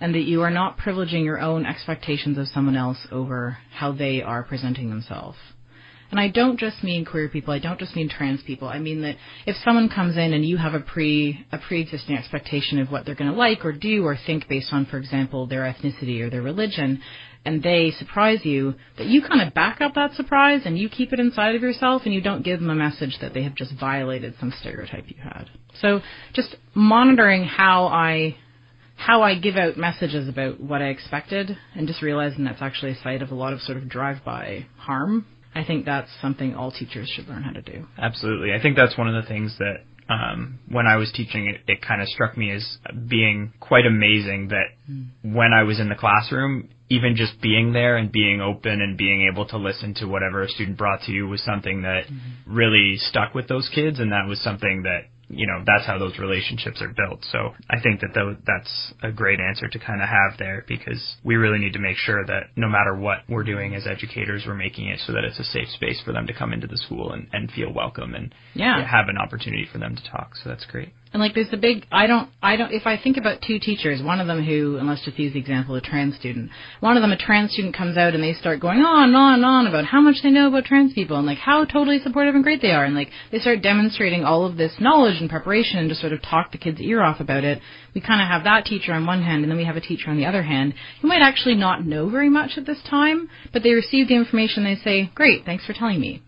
and 0.00 0.14
that 0.14 0.22
you 0.22 0.42
are 0.42 0.50
not 0.50 0.78
privileging 0.78 1.24
your 1.24 1.38
own 1.38 1.66
expectations 1.66 2.38
of 2.38 2.48
someone 2.48 2.76
else 2.76 3.06
over 3.12 3.58
how 3.72 3.92
they 3.92 4.22
are 4.22 4.42
presenting 4.42 4.88
themselves. 4.88 5.38
And 6.10 6.18
I 6.18 6.28
don't 6.28 6.58
just 6.58 6.82
mean 6.82 7.04
queer 7.04 7.28
people. 7.28 7.54
I 7.54 7.60
don't 7.60 7.78
just 7.78 7.94
mean 7.94 8.08
trans 8.08 8.42
people. 8.42 8.66
I 8.66 8.78
mean 8.78 9.02
that 9.02 9.16
if 9.46 9.56
someone 9.64 9.88
comes 9.88 10.16
in 10.16 10.32
and 10.32 10.44
you 10.44 10.56
have 10.56 10.74
a 10.74 10.80
pre 10.80 11.46
a 11.52 11.58
pre-existing 11.58 12.16
expectation 12.16 12.80
of 12.80 12.90
what 12.90 13.06
they're 13.06 13.14
going 13.14 13.30
to 13.30 13.36
like 13.36 13.64
or 13.64 13.72
do 13.72 14.04
or 14.04 14.16
think 14.26 14.48
based 14.48 14.72
on, 14.72 14.86
for 14.86 14.98
example, 14.98 15.46
their 15.46 15.62
ethnicity 15.62 16.20
or 16.20 16.28
their 16.28 16.42
religion, 16.42 17.00
and 17.44 17.62
they 17.62 17.92
surprise 17.98 18.40
you, 18.44 18.74
that 18.98 19.06
you 19.06 19.22
kind 19.22 19.40
of 19.40 19.54
back 19.54 19.80
up 19.80 19.94
that 19.94 20.12
surprise 20.14 20.62
and 20.64 20.78
you 20.78 20.88
keep 20.88 21.12
it 21.12 21.20
inside 21.20 21.54
of 21.54 21.62
yourself 21.62 22.02
and 22.04 22.12
you 22.12 22.20
don't 22.20 22.44
give 22.44 22.60
them 22.60 22.70
a 22.70 22.74
message 22.74 23.16
that 23.20 23.32
they 23.32 23.42
have 23.42 23.54
just 23.54 23.72
violated 23.78 24.34
some 24.38 24.52
stereotype 24.60 25.04
you 25.08 25.16
had. 25.22 25.48
So 25.80 26.00
just 26.34 26.56
monitoring 26.74 27.44
how 27.44 27.86
I 27.86 28.36
how 28.96 29.22
I 29.22 29.38
give 29.38 29.56
out 29.56 29.78
messages 29.78 30.28
about 30.28 30.60
what 30.60 30.82
I 30.82 30.88
expected 30.88 31.56
and 31.74 31.88
just 31.88 32.02
realizing 32.02 32.44
that's 32.44 32.60
actually 32.60 32.92
a 32.92 33.02
site 33.02 33.22
of 33.22 33.30
a 33.30 33.34
lot 33.34 33.54
of 33.54 33.62
sort 33.62 33.78
of 33.78 33.88
drive-by 33.88 34.66
harm. 34.76 35.24
I 35.54 35.64
think 35.64 35.84
that's 35.84 36.10
something 36.20 36.54
all 36.54 36.70
teachers 36.70 37.08
should 37.08 37.28
learn 37.28 37.42
how 37.42 37.52
to 37.52 37.62
do. 37.62 37.86
Absolutely. 37.98 38.52
I 38.52 38.62
think 38.62 38.76
that's 38.76 38.96
one 38.96 39.08
of 39.08 39.22
the 39.22 39.28
things 39.28 39.56
that 39.58 39.84
um, 40.10 40.58
when 40.68 40.86
I 40.86 40.96
was 40.96 41.12
teaching 41.12 41.46
it, 41.46 41.60
it 41.70 41.82
kind 41.82 42.02
of 42.02 42.08
struck 42.08 42.36
me 42.36 42.50
as 42.50 42.78
being 43.08 43.52
quite 43.60 43.86
amazing 43.86 44.48
that 44.48 44.66
mm. 44.90 45.08
when 45.22 45.52
I 45.52 45.62
was 45.62 45.78
in 45.78 45.88
the 45.88 45.94
classroom, 45.94 46.68
even 46.88 47.14
just 47.14 47.40
being 47.40 47.72
there 47.72 47.96
and 47.96 48.10
being 48.10 48.40
open 48.40 48.80
and 48.80 48.98
being 48.98 49.28
able 49.32 49.46
to 49.46 49.56
listen 49.56 49.94
to 49.94 50.06
whatever 50.06 50.42
a 50.42 50.48
student 50.48 50.76
brought 50.76 51.02
to 51.02 51.12
you 51.12 51.28
was 51.28 51.42
something 51.42 51.82
that 51.82 52.06
mm-hmm. 52.06 52.52
really 52.52 52.96
stuck 52.96 53.34
with 53.34 53.46
those 53.46 53.70
kids, 53.72 54.00
and 54.00 54.10
that 54.10 54.26
was 54.26 54.40
something 54.40 54.82
that 54.82 55.02
you 55.30 55.46
know 55.46 55.62
that's 55.64 55.86
how 55.86 55.98
those 55.98 56.18
relationships 56.18 56.82
are 56.82 56.88
built. 56.88 57.24
So 57.30 57.54
I 57.70 57.80
think 57.80 58.00
that 58.00 58.14
th- 58.14 58.38
that's 58.46 58.92
a 59.02 59.12
great 59.12 59.40
answer 59.40 59.68
to 59.68 59.78
kind 59.78 60.02
of 60.02 60.08
have 60.08 60.38
there 60.38 60.64
because 60.66 61.16
we 61.24 61.36
really 61.36 61.58
need 61.58 61.72
to 61.74 61.78
make 61.78 61.96
sure 61.96 62.24
that 62.26 62.50
no 62.56 62.68
matter 62.68 62.94
what 62.94 63.20
we're 63.28 63.44
doing 63.44 63.74
as 63.74 63.86
educators, 63.86 64.44
we're 64.46 64.54
making 64.54 64.88
it 64.88 65.00
so 65.06 65.12
that 65.12 65.24
it's 65.24 65.38
a 65.38 65.44
safe 65.44 65.68
space 65.68 66.00
for 66.04 66.12
them 66.12 66.26
to 66.26 66.34
come 66.34 66.52
into 66.52 66.66
the 66.66 66.76
school 66.76 67.12
and, 67.12 67.28
and 67.32 67.50
feel 67.50 67.72
welcome 67.72 68.14
and 68.14 68.34
yeah. 68.54 68.84
have 68.86 69.08
an 69.08 69.18
opportunity 69.18 69.66
for 69.70 69.78
them 69.78 69.96
to 69.96 70.10
talk. 70.10 70.36
So 70.42 70.48
that's 70.48 70.66
great. 70.66 70.92
And 71.12 71.20
like 71.20 71.34
there's 71.34 71.50
the 71.50 71.56
big 71.56 71.86
I 71.90 72.06
don't 72.06 72.30
I 72.40 72.54
don't 72.54 72.72
if 72.72 72.86
I 72.86 72.96
think 72.96 73.16
about 73.16 73.42
two 73.42 73.58
teachers, 73.58 74.00
one 74.00 74.20
of 74.20 74.28
them 74.28 74.44
who 74.44 74.76
and 74.76 74.86
let's 74.86 75.04
just 75.04 75.18
use 75.18 75.32
the 75.32 75.40
example 75.40 75.74
of 75.74 75.82
a 75.82 75.86
trans 75.86 76.14
student. 76.14 76.50
One 76.78 76.96
of 76.96 77.02
them 77.02 77.10
a 77.10 77.16
trans 77.16 77.52
student 77.52 77.74
comes 77.74 77.96
out 77.96 78.14
and 78.14 78.22
they 78.22 78.32
start 78.34 78.60
going 78.60 78.80
on 78.80 79.08
and 79.08 79.16
on 79.16 79.34
and 79.34 79.44
on 79.44 79.66
about 79.66 79.86
how 79.86 80.00
much 80.00 80.16
they 80.22 80.30
know 80.30 80.46
about 80.46 80.66
trans 80.66 80.92
people 80.92 81.16
and 81.16 81.26
like 81.26 81.38
how 81.38 81.64
totally 81.64 81.98
supportive 81.98 82.36
and 82.36 82.44
great 82.44 82.62
they 82.62 82.70
are 82.70 82.84
and 82.84 82.94
like 82.94 83.10
they 83.32 83.40
start 83.40 83.60
demonstrating 83.60 84.24
all 84.24 84.46
of 84.46 84.56
this 84.56 84.72
knowledge 84.78 85.20
and 85.20 85.28
preparation 85.28 85.80
and 85.80 85.88
just 85.88 86.00
sort 86.00 86.12
of 86.12 86.22
talk 86.22 86.52
the 86.52 86.58
kid's 86.58 86.80
ear 86.80 87.02
off 87.02 87.18
about 87.18 87.42
it. 87.42 87.60
We 87.92 88.00
kind 88.00 88.22
of 88.22 88.28
have 88.28 88.44
that 88.44 88.64
teacher 88.64 88.92
on 88.92 89.04
one 89.04 89.22
hand 89.22 89.42
and 89.42 89.50
then 89.50 89.58
we 89.58 89.64
have 89.64 89.76
a 89.76 89.80
teacher 89.80 90.10
on 90.10 90.16
the 90.16 90.26
other 90.26 90.44
hand 90.44 90.74
who 91.02 91.08
might 91.08 91.22
actually 91.22 91.56
not 91.56 91.84
know 91.84 92.08
very 92.08 92.28
much 92.28 92.52
at 92.56 92.66
this 92.66 92.82
time, 92.88 93.28
but 93.52 93.64
they 93.64 93.72
receive 93.72 94.06
the 94.06 94.14
information 94.14 94.64
and 94.64 94.76
they 94.76 94.80
say, 94.80 95.10
"Great, 95.16 95.44
thanks 95.44 95.66
for 95.66 95.72
telling 95.72 96.00
me." 96.00 96.22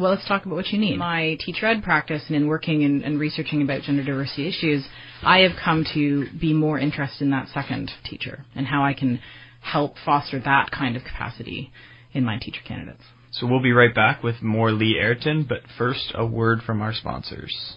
Well, 0.00 0.12
let's 0.12 0.26
talk 0.26 0.46
about 0.46 0.54
what 0.54 0.68
you 0.68 0.78
need. 0.78 0.96
My 0.96 1.36
teacher 1.40 1.66
ed 1.66 1.82
practice 1.82 2.22
and 2.28 2.34
in 2.34 2.46
working 2.46 2.84
and, 2.84 3.04
and 3.04 3.20
researching 3.20 3.60
about 3.60 3.82
gender 3.82 4.02
diversity 4.02 4.48
issues, 4.48 4.88
I 5.22 5.40
have 5.40 5.52
come 5.62 5.84
to 5.92 6.26
be 6.40 6.54
more 6.54 6.78
interested 6.78 7.24
in 7.24 7.30
that 7.32 7.48
second 7.48 7.90
teacher 8.02 8.46
and 8.54 8.66
how 8.66 8.82
I 8.82 8.94
can 8.94 9.20
help 9.60 9.96
foster 10.02 10.40
that 10.40 10.70
kind 10.70 10.96
of 10.96 11.04
capacity 11.04 11.70
in 12.14 12.24
my 12.24 12.38
teacher 12.38 12.62
candidates. 12.66 13.02
So 13.30 13.46
we'll 13.46 13.60
be 13.60 13.72
right 13.72 13.94
back 13.94 14.22
with 14.22 14.40
more 14.40 14.72
Lee 14.72 14.98
Airton, 14.98 15.46
but 15.46 15.58
first 15.76 16.12
a 16.14 16.24
word 16.24 16.62
from 16.62 16.80
our 16.80 16.94
sponsors. 16.94 17.76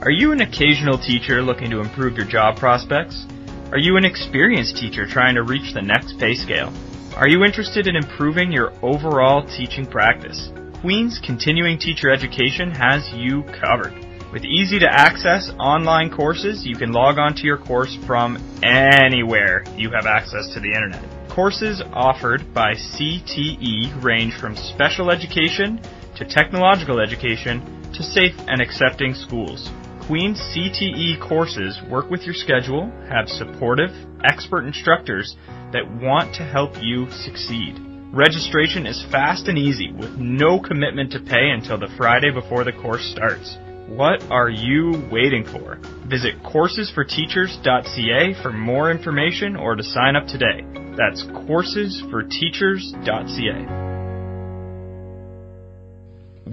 Are 0.00 0.12
you 0.12 0.30
an 0.30 0.42
occasional 0.42 0.96
teacher 0.96 1.42
looking 1.42 1.70
to 1.70 1.80
improve 1.80 2.16
your 2.16 2.26
job 2.26 2.56
prospects? 2.56 3.26
Are 3.72 3.78
you 3.78 3.96
an 3.96 4.04
experienced 4.04 4.76
teacher 4.76 5.08
trying 5.08 5.34
to 5.34 5.42
reach 5.42 5.74
the 5.74 5.82
next 5.82 6.20
pay 6.20 6.36
scale? 6.36 6.72
Are 7.14 7.28
you 7.28 7.44
interested 7.44 7.86
in 7.86 7.94
improving 7.94 8.50
your 8.50 8.72
overall 8.82 9.46
teaching 9.46 9.84
practice? 9.84 10.50
Queen's 10.80 11.20
Continuing 11.22 11.78
Teacher 11.78 12.10
Education 12.10 12.70
has 12.70 13.06
you 13.12 13.42
covered. 13.60 13.92
With 14.32 14.46
easy 14.46 14.78
to 14.78 14.88
access 14.90 15.50
online 15.58 16.10
courses, 16.10 16.64
you 16.64 16.74
can 16.74 16.90
log 16.90 17.18
on 17.18 17.34
to 17.34 17.42
your 17.44 17.58
course 17.58 17.98
from 18.06 18.38
anywhere 18.62 19.62
you 19.76 19.90
have 19.90 20.06
access 20.06 20.54
to 20.54 20.60
the 20.60 20.72
internet. 20.72 21.04
Courses 21.28 21.82
offered 21.92 22.54
by 22.54 22.72
CTE 22.72 24.02
range 24.02 24.34
from 24.40 24.56
special 24.56 25.10
education 25.10 25.82
to 26.16 26.24
technological 26.24 26.98
education 26.98 27.60
to 27.92 28.02
safe 28.02 28.34
and 28.48 28.62
accepting 28.62 29.12
schools. 29.12 29.70
Queen's 30.06 30.40
CTE 30.40 31.20
courses 31.20 31.80
work 31.88 32.10
with 32.10 32.22
your 32.22 32.34
schedule, 32.34 32.90
have 33.08 33.28
supportive, 33.28 33.90
expert 34.24 34.66
instructors 34.66 35.36
that 35.72 35.88
want 36.02 36.34
to 36.34 36.42
help 36.42 36.72
you 36.82 37.08
succeed. 37.10 37.78
Registration 38.12 38.84
is 38.84 39.00
fast 39.12 39.46
and 39.46 39.56
easy 39.56 39.92
with 39.92 40.16
no 40.16 40.58
commitment 40.58 41.12
to 41.12 41.20
pay 41.20 41.50
until 41.50 41.78
the 41.78 41.86
Friday 41.96 42.32
before 42.32 42.64
the 42.64 42.72
course 42.72 43.04
starts. 43.12 43.56
What 43.86 44.24
are 44.24 44.50
you 44.50 45.08
waiting 45.10 45.44
for? 45.44 45.78
Visit 46.08 46.42
coursesforteachers.ca 46.42 48.42
for 48.42 48.52
more 48.52 48.90
information 48.90 49.54
or 49.54 49.76
to 49.76 49.84
sign 49.84 50.16
up 50.16 50.26
today. 50.26 50.64
That's 50.96 51.22
coursesforteachers.ca. 51.22 53.81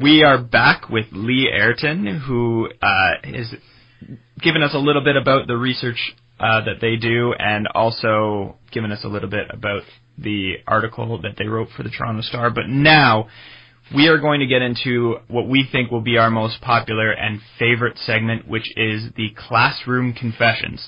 We 0.01 0.23
are 0.23 0.37
back 0.37 0.87
with 0.89 1.07
Lee 1.11 1.51
Airton, 1.53 2.19
who 2.21 2.69
uh, 2.81 3.11
is 3.23 3.53
giving 4.41 4.61
us 4.61 4.73
a 4.73 4.77
little 4.77 5.03
bit 5.03 5.17
about 5.17 5.47
the 5.47 5.57
research 5.57 5.97
uh, 6.39 6.63
that 6.63 6.79
they 6.79 6.95
do, 6.95 7.33
and 7.37 7.67
also 7.67 8.55
given 8.71 8.93
us 8.93 8.99
a 9.03 9.09
little 9.09 9.29
bit 9.29 9.47
about 9.51 9.81
the 10.17 10.53
article 10.65 11.21
that 11.23 11.35
they 11.37 11.47
wrote 11.47 11.67
for 11.75 11.83
the 11.83 11.89
Toronto 11.89 12.21
Star. 12.21 12.49
But 12.49 12.69
now 12.69 13.27
we 13.93 14.07
are 14.07 14.19
going 14.19 14.39
to 14.39 14.47
get 14.47 14.61
into 14.61 15.17
what 15.27 15.49
we 15.49 15.67
think 15.69 15.91
will 15.91 15.99
be 15.99 16.17
our 16.17 16.31
most 16.31 16.61
popular 16.61 17.11
and 17.11 17.41
favorite 17.57 17.97
segment, 17.97 18.47
which 18.47 18.71
is 18.77 19.07
the 19.17 19.31
classroom 19.35 20.13
confessions. 20.13 20.87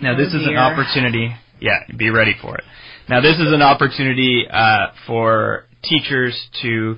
Now, 0.00 0.16
this 0.16 0.28
oh 0.32 0.40
is 0.40 0.46
an 0.46 0.56
opportunity. 0.56 1.34
Yeah, 1.60 1.80
be 1.94 2.08
ready 2.08 2.34
for 2.40 2.56
it. 2.56 2.64
Now, 3.06 3.20
this 3.20 3.38
is 3.38 3.52
an 3.52 3.62
opportunity 3.62 4.46
uh, 4.50 4.86
for 5.06 5.66
teachers 5.82 6.48
to 6.62 6.96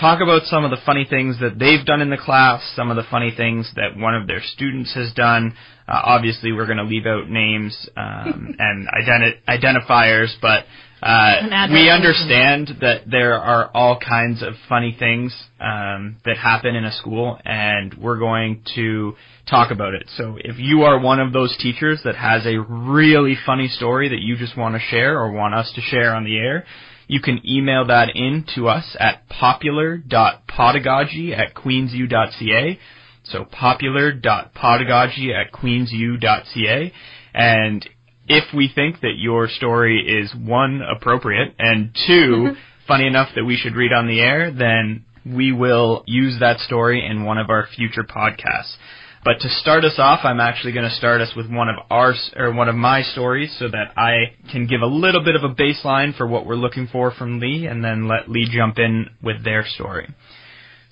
talk 0.00 0.20
about 0.20 0.42
some 0.44 0.64
of 0.64 0.70
the 0.70 0.78
funny 0.84 1.06
things 1.08 1.38
that 1.40 1.58
they've 1.58 1.84
done 1.84 2.00
in 2.00 2.10
the 2.10 2.16
class, 2.16 2.62
some 2.74 2.90
of 2.90 2.96
the 2.96 3.04
funny 3.10 3.32
things 3.36 3.70
that 3.76 3.96
one 3.96 4.14
of 4.14 4.26
their 4.26 4.40
students 4.42 4.94
has 4.94 5.12
done. 5.12 5.54
Uh, 5.86 6.00
obviously, 6.04 6.52
we're 6.52 6.66
going 6.66 6.78
to 6.78 6.84
leave 6.84 7.06
out 7.06 7.28
names 7.28 7.88
um, 7.96 8.54
and 8.58 8.88
identi- 8.88 9.38
identifiers, 9.48 10.32
but 10.40 10.64
uh, 11.02 11.68
we 11.72 11.88
understand 11.88 12.70
that 12.80 13.02
there 13.10 13.34
are 13.34 13.70
all 13.72 13.98
kinds 13.98 14.42
of 14.42 14.54
funny 14.68 14.94
things 14.98 15.34
um, 15.58 16.16
that 16.24 16.36
happen 16.36 16.74
in 16.74 16.84
a 16.84 16.92
school, 16.92 17.38
and 17.44 17.94
we're 17.94 18.18
going 18.18 18.62
to 18.74 19.14
talk 19.48 19.70
about 19.70 19.94
it. 19.94 20.08
So 20.16 20.36
if 20.38 20.58
you 20.58 20.82
are 20.82 21.00
one 21.00 21.18
of 21.18 21.32
those 21.32 21.56
teachers 21.58 22.00
that 22.04 22.16
has 22.16 22.44
a 22.44 22.58
really 22.58 23.36
funny 23.46 23.68
story 23.68 24.10
that 24.10 24.20
you 24.20 24.36
just 24.36 24.56
want 24.56 24.74
to 24.74 24.80
share 24.90 25.18
or 25.18 25.32
want 25.32 25.54
us 25.54 25.72
to 25.74 25.80
share 25.80 26.14
on 26.14 26.24
the 26.24 26.36
air, 26.36 26.66
you 27.10 27.20
can 27.20 27.42
email 27.44 27.84
that 27.88 28.14
in 28.14 28.46
to 28.54 28.68
us 28.68 28.96
at 29.00 29.28
popular.podagogy 29.28 31.36
at 31.36 31.56
queensu.ca. 31.56 32.78
So 33.24 33.44
popular.podagogy 33.46 35.34
at 35.34 35.50
queensu.ca. 35.52 36.92
And 37.34 37.88
if 38.28 38.54
we 38.54 38.70
think 38.72 39.00
that 39.00 39.14
your 39.18 39.48
story 39.48 40.06
is 40.06 40.32
one, 40.36 40.82
appropriate, 40.82 41.56
and 41.58 41.92
2 42.06 42.12
mm-hmm. 42.12 42.54
funny 42.86 43.08
enough 43.08 43.30
that 43.34 43.44
we 43.44 43.56
should 43.56 43.74
read 43.74 43.92
on 43.92 44.06
the 44.06 44.20
air, 44.20 44.52
then 44.52 45.04
we 45.26 45.50
will 45.50 46.04
use 46.06 46.38
that 46.38 46.60
story 46.60 47.04
in 47.04 47.24
one 47.24 47.38
of 47.38 47.50
our 47.50 47.66
future 47.76 48.04
podcasts. 48.04 48.76
But 49.22 49.40
to 49.40 49.48
start 49.50 49.84
us 49.84 49.98
off, 49.98 50.20
I'm 50.24 50.40
actually 50.40 50.72
going 50.72 50.88
to 50.88 50.94
start 50.94 51.20
us 51.20 51.34
with 51.36 51.50
one 51.50 51.68
of 51.68 51.76
our 51.90 52.14
or 52.36 52.52
one 52.54 52.70
of 52.70 52.74
my 52.74 53.02
stories, 53.02 53.54
so 53.58 53.68
that 53.68 53.92
I 53.96 54.34
can 54.50 54.66
give 54.66 54.80
a 54.80 54.86
little 54.86 55.22
bit 55.22 55.36
of 55.36 55.44
a 55.44 55.54
baseline 55.54 56.16
for 56.16 56.26
what 56.26 56.46
we're 56.46 56.54
looking 56.54 56.88
for 56.90 57.10
from 57.10 57.38
Lee, 57.38 57.66
and 57.66 57.84
then 57.84 58.08
let 58.08 58.30
Lee 58.30 58.48
jump 58.50 58.78
in 58.78 59.10
with 59.22 59.44
their 59.44 59.66
story. 59.66 60.08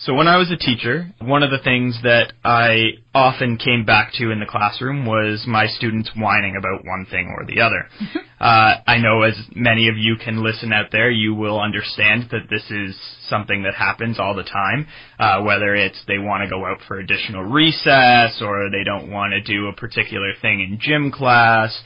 So 0.01 0.15
when 0.15 0.29
I 0.29 0.37
was 0.37 0.49
a 0.53 0.57
teacher, 0.57 1.13
one 1.21 1.43
of 1.43 1.51
the 1.51 1.59
things 1.59 1.99
that 2.05 2.33
I 2.45 2.99
often 3.13 3.57
came 3.57 3.85
back 3.85 4.13
to 4.15 4.31
in 4.31 4.39
the 4.39 4.47
classroom 4.47 5.05
was 5.05 5.45
my 5.45 5.67
students 5.67 6.13
whining 6.15 6.55
about 6.57 6.85
one 6.85 7.05
thing 7.11 7.35
or 7.37 7.45
the 7.45 7.61
other. 7.61 7.89
uh, 8.41 8.77
I 8.87 8.99
know 8.99 9.23
as 9.23 9.35
many 9.57 9.89
of 9.89 9.97
you 9.99 10.15
can 10.15 10.45
listen 10.45 10.73
out 10.73 10.93
there, 10.93 11.11
you 11.11 11.35
will 11.35 11.61
understand 11.61 12.29
that 12.31 12.49
this 12.49 12.63
is 12.71 12.97
something 13.29 13.65
that 13.65 13.75
happens 13.75 14.21
all 14.21 14.37
the 14.37 14.45
time, 14.45 14.87
uh, 15.19 15.43
whether 15.43 15.75
it's 15.75 16.01
they 16.07 16.19
want 16.19 16.45
to 16.45 16.49
go 16.49 16.65
out 16.65 16.79
for 16.87 17.01
additional 17.01 17.43
recess 17.43 18.41
or 18.41 18.71
they 18.71 18.85
don't 18.85 19.11
want 19.11 19.33
to 19.33 19.41
do 19.41 19.67
a 19.67 19.73
particular 19.73 20.33
thing 20.41 20.61
in 20.61 20.79
gym 20.81 21.11
class 21.11 21.77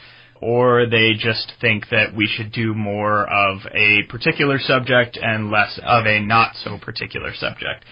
or 0.43 0.87
they 0.87 1.13
just 1.13 1.53
think 1.61 1.89
that 1.91 2.15
we 2.15 2.27
should 2.27 2.51
do 2.51 2.75
more 2.75 3.25
of 3.31 3.61
a 3.73 4.03
particular 4.09 4.59
subject 4.59 5.17
and 5.23 5.53
less 5.53 5.79
of 5.85 6.05
a 6.05 6.21
not 6.21 6.57
so 6.57 6.79
particular 6.79 7.33
subject. 7.33 7.85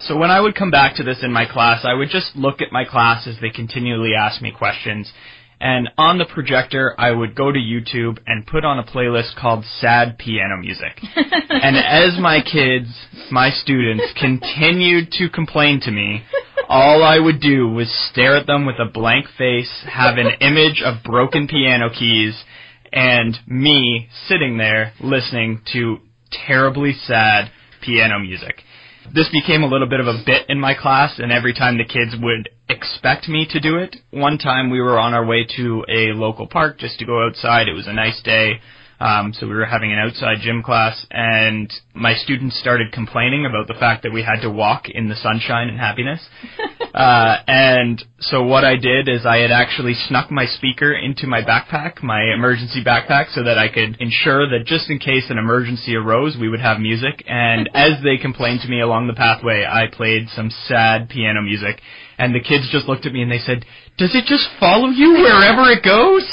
So 0.00 0.16
when 0.16 0.30
I 0.30 0.40
would 0.40 0.54
come 0.54 0.70
back 0.70 0.96
to 0.96 1.02
this 1.02 1.20
in 1.22 1.32
my 1.32 1.46
class, 1.46 1.80
I 1.84 1.94
would 1.94 2.10
just 2.10 2.36
look 2.36 2.60
at 2.60 2.72
my 2.72 2.84
class 2.84 3.26
as 3.26 3.36
they 3.40 3.48
continually 3.48 4.12
ask 4.14 4.42
me 4.42 4.52
questions 4.52 5.10
And 5.60 5.88
on 5.96 6.18
the 6.18 6.26
projector, 6.26 6.94
I 6.98 7.10
would 7.10 7.34
go 7.34 7.50
to 7.50 7.58
YouTube 7.58 8.18
and 8.26 8.46
put 8.46 8.66
on 8.66 8.78
a 8.78 8.84
playlist 8.84 9.36
called 9.36 9.64
Sad 9.80 10.18
Piano 10.18 10.58
Music. 10.58 11.00
and 11.16 11.76
as 11.76 12.20
my 12.20 12.40
kids, 12.42 12.88
my 13.30 13.48
students, 13.48 14.04
continued 14.20 15.10
to 15.12 15.30
complain 15.30 15.80
to 15.82 15.90
me, 15.90 16.22
all 16.68 17.02
I 17.02 17.18
would 17.18 17.40
do 17.40 17.68
was 17.68 17.92
stare 18.10 18.36
at 18.36 18.46
them 18.46 18.66
with 18.66 18.76
a 18.78 18.90
blank 18.90 19.26
face, 19.36 19.84
have 19.88 20.16
an 20.18 20.30
image 20.40 20.82
of 20.84 21.02
broken 21.04 21.48
piano 21.48 21.90
keys, 21.90 22.44
and 22.92 23.36
me 23.46 24.08
sitting 24.28 24.58
there 24.58 24.92
listening 25.00 25.62
to 25.72 25.98
terribly 26.46 26.92
sad 26.92 27.50
piano 27.82 28.18
music. 28.18 28.62
This 29.12 29.28
became 29.30 29.62
a 29.62 29.66
little 29.66 29.88
bit 29.88 30.00
of 30.00 30.06
a 30.06 30.22
bit 30.24 30.48
in 30.48 30.58
my 30.58 30.74
class, 30.74 31.18
and 31.18 31.30
every 31.30 31.52
time 31.52 31.76
the 31.76 31.84
kids 31.84 32.14
would 32.20 32.48
expect 32.68 33.28
me 33.28 33.46
to 33.50 33.60
do 33.60 33.76
it. 33.76 33.96
One 34.10 34.38
time 34.38 34.70
we 34.70 34.80
were 34.80 34.98
on 34.98 35.12
our 35.12 35.24
way 35.24 35.46
to 35.56 35.84
a 35.88 36.12
local 36.14 36.46
park 36.46 36.78
just 36.78 36.98
to 37.00 37.04
go 37.04 37.26
outside. 37.26 37.68
It 37.68 37.74
was 37.74 37.86
a 37.86 37.92
nice 37.92 38.22
day. 38.22 38.60
Um, 39.00 39.32
so 39.32 39.46
we 39.46 39.54
were 39.54 39.66
having 39.66 39.92
an 39.92 39.98
outside 39.98 40.38
gym 40.40 40.62
class, 40.62 41.04
and 41.10 41.72
my 41.94 42.14
students 42.14 42.58
started 42.58 42.92
complaining 42.92 43.46
about 43.46 43.66
the 43.66 43.74
fact 43.74 44.02
that 44.04 44.12
we 44.12 44.22
had 44.22 44.40
to 44.42 44.50
walk 44.50 44.88
in 44.88 45.08
the 45.08 45.16
sunshine 45.16 45.68
and 45.68 45.78
happiness. 45.78 46.20
uh, 46.94 47.36
and 47.46 48.04
so 48.20 48.44
what 48.44 48.64
I 48.64 48.76
did 48.76 49.08
is 49.08 49.26
I 49.26 49.38
had 49.38 49.50
actually 49.50 49.94
snuck 49.94 50.30
my 50.30 50.46
speaker 50.46 50.92
into 50.92 51.26
my 51.26 51.42
backpack, 51.42 52.02
my 52.02 52.32
emergency 52.32 52.84
backpack, 52.84 53.32
so 53.34 53.42
that 53.42 53.58
I 53.58 53.68
could 53.68 53.96
ensure 54.00 54.48
that 54.50 54.66
just 54.66 54.88
in 54.88 54.98
case 54.98 55.24
an 55.28 55.38
emergency 55.38 55.96
arose, 55.96 56.36
we 56.40 56.48
would 56.48 56.60
have 56.60 56.78
music. 56.78 57.24
And 57.26 57.68
as 57.74 58.02
they 58.02 58.16
complained 58.16 58.60
to 58.62 58.68
me 58.68 58.80
along 58.80 59.08
the 59.08 59.14
pathway, 59.14 59.64
I 59.64 59.86
played 59.92 60.28
some 60.28 60.50
sad 60.50 61.08
piano 61.08 61.42
music. 61.42 61.80
And 62.16 62.34
the 62.34 62.40
kids 62.40 62.68
just 62.70 62.86
looked 62.86 63.06
at 63.06 63.12
me 63.12 63.22
and 63.22 63.30
they 63.30 63.38
said, 63.38 63.64
"Does 63.98 64.14
it 64.14 64.24
just 64.26 64.48
follow 64.60 64.88
you 64.88 65.14
wherever 65.14 65.68
it 65.70 65.82
goes?" 65.82 66.30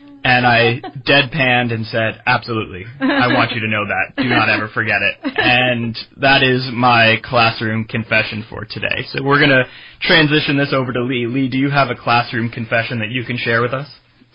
And 0.26 0.44
I 0.44 0.80
deadpanned 1.06 1.72
and 1.72 1.86
said, 1.86 2.20
absolutely. 2.26 2.84
I 3.00 3.28
want 3.28 3.52
you 3.52 3.60
to 3.60 3.68
know 3.68 3.86
that. 3.86 4.20
Do 4.20 4.28
not 4.28 4.48
ever 4.48 4.68
forget 4.74 5.00
it. 5.00 5.14
And 5.22 5.96
that 6.16 6.42
is 6.42 6.68
my 6.72 7.18
classroom 7.22 7.84
confession 7.84 8.44
for 8.50 8.64
today. 8.64 9.06
So 9.12 9.22
we're 9.22 9.38
going 9.38 9.50
to 9.50 9.64
transition 10.00 10.58
this 10.58 10.72
over 10.72 10.92
to 10.92 11.04
Lee. 11.04 11.28
Lee, 11.28 11.48
do 11.48 11.58
you 11.58 11.70
have 11.70 11.90
a 11.90 11.94
classroom 11.94 12.50
confession 12.50 12.98
that 12.98 13.10
you 13.10 13.24
can 13.24 13.36
share 13.38 13.62
with 13.62 13.72
us? 13.72 13.86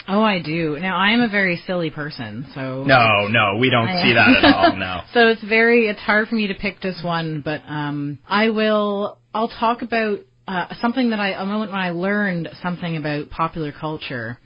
Oh, 0.08 0.22
I 0.22 0.42
do. 0.42 0.80
Now, 0.80 0.96
I 0.96 1.12
am 1.12 1.20
a 1.20 1.28
very 1.28 1.62
silly 1.68 1.90
person, 1.90 2.50
so. 2.56 2.86
No, 2.86 3.28
no, 3.28 3.58
we 3.60 3.70
don't 3.70 3.90
I 3.90 4.02
see 4.02 4.14
that 4.14 4.30
at 4.30 4.56
all, 4.56 4.76
no. 4.78 5.02
so 5.14 5.28
it's 5.28 5.44
very, 5.44 5.90
it's 5.90 6.00
hard 6.00 6.30
for 6.30 6.36
me 6.36 6.48
to 6.48 6.56
pick 6.56 6.80
just 6.80 7.04
one, 7.04 7.42
but, 7.44 7.62
um, 7.68 8.18
I 8.28 8.50
will, 8.50 9.20
I'll 9.34 9.50
talk 9.50 9.82
about, 9.82 10.20
uh, 10.48 10.74
something 10.80 11.10
that 11.12 11.20
I, 11.20 11.32
a 11.34 11.46
moment 11.46 11.72
when 11.72 11.82
I 11.82 11.92
learned 11.92 12.50
something 12.64 12.98
about 12.98 13.30
popular 13.30 13.72
culture 13.72 14.40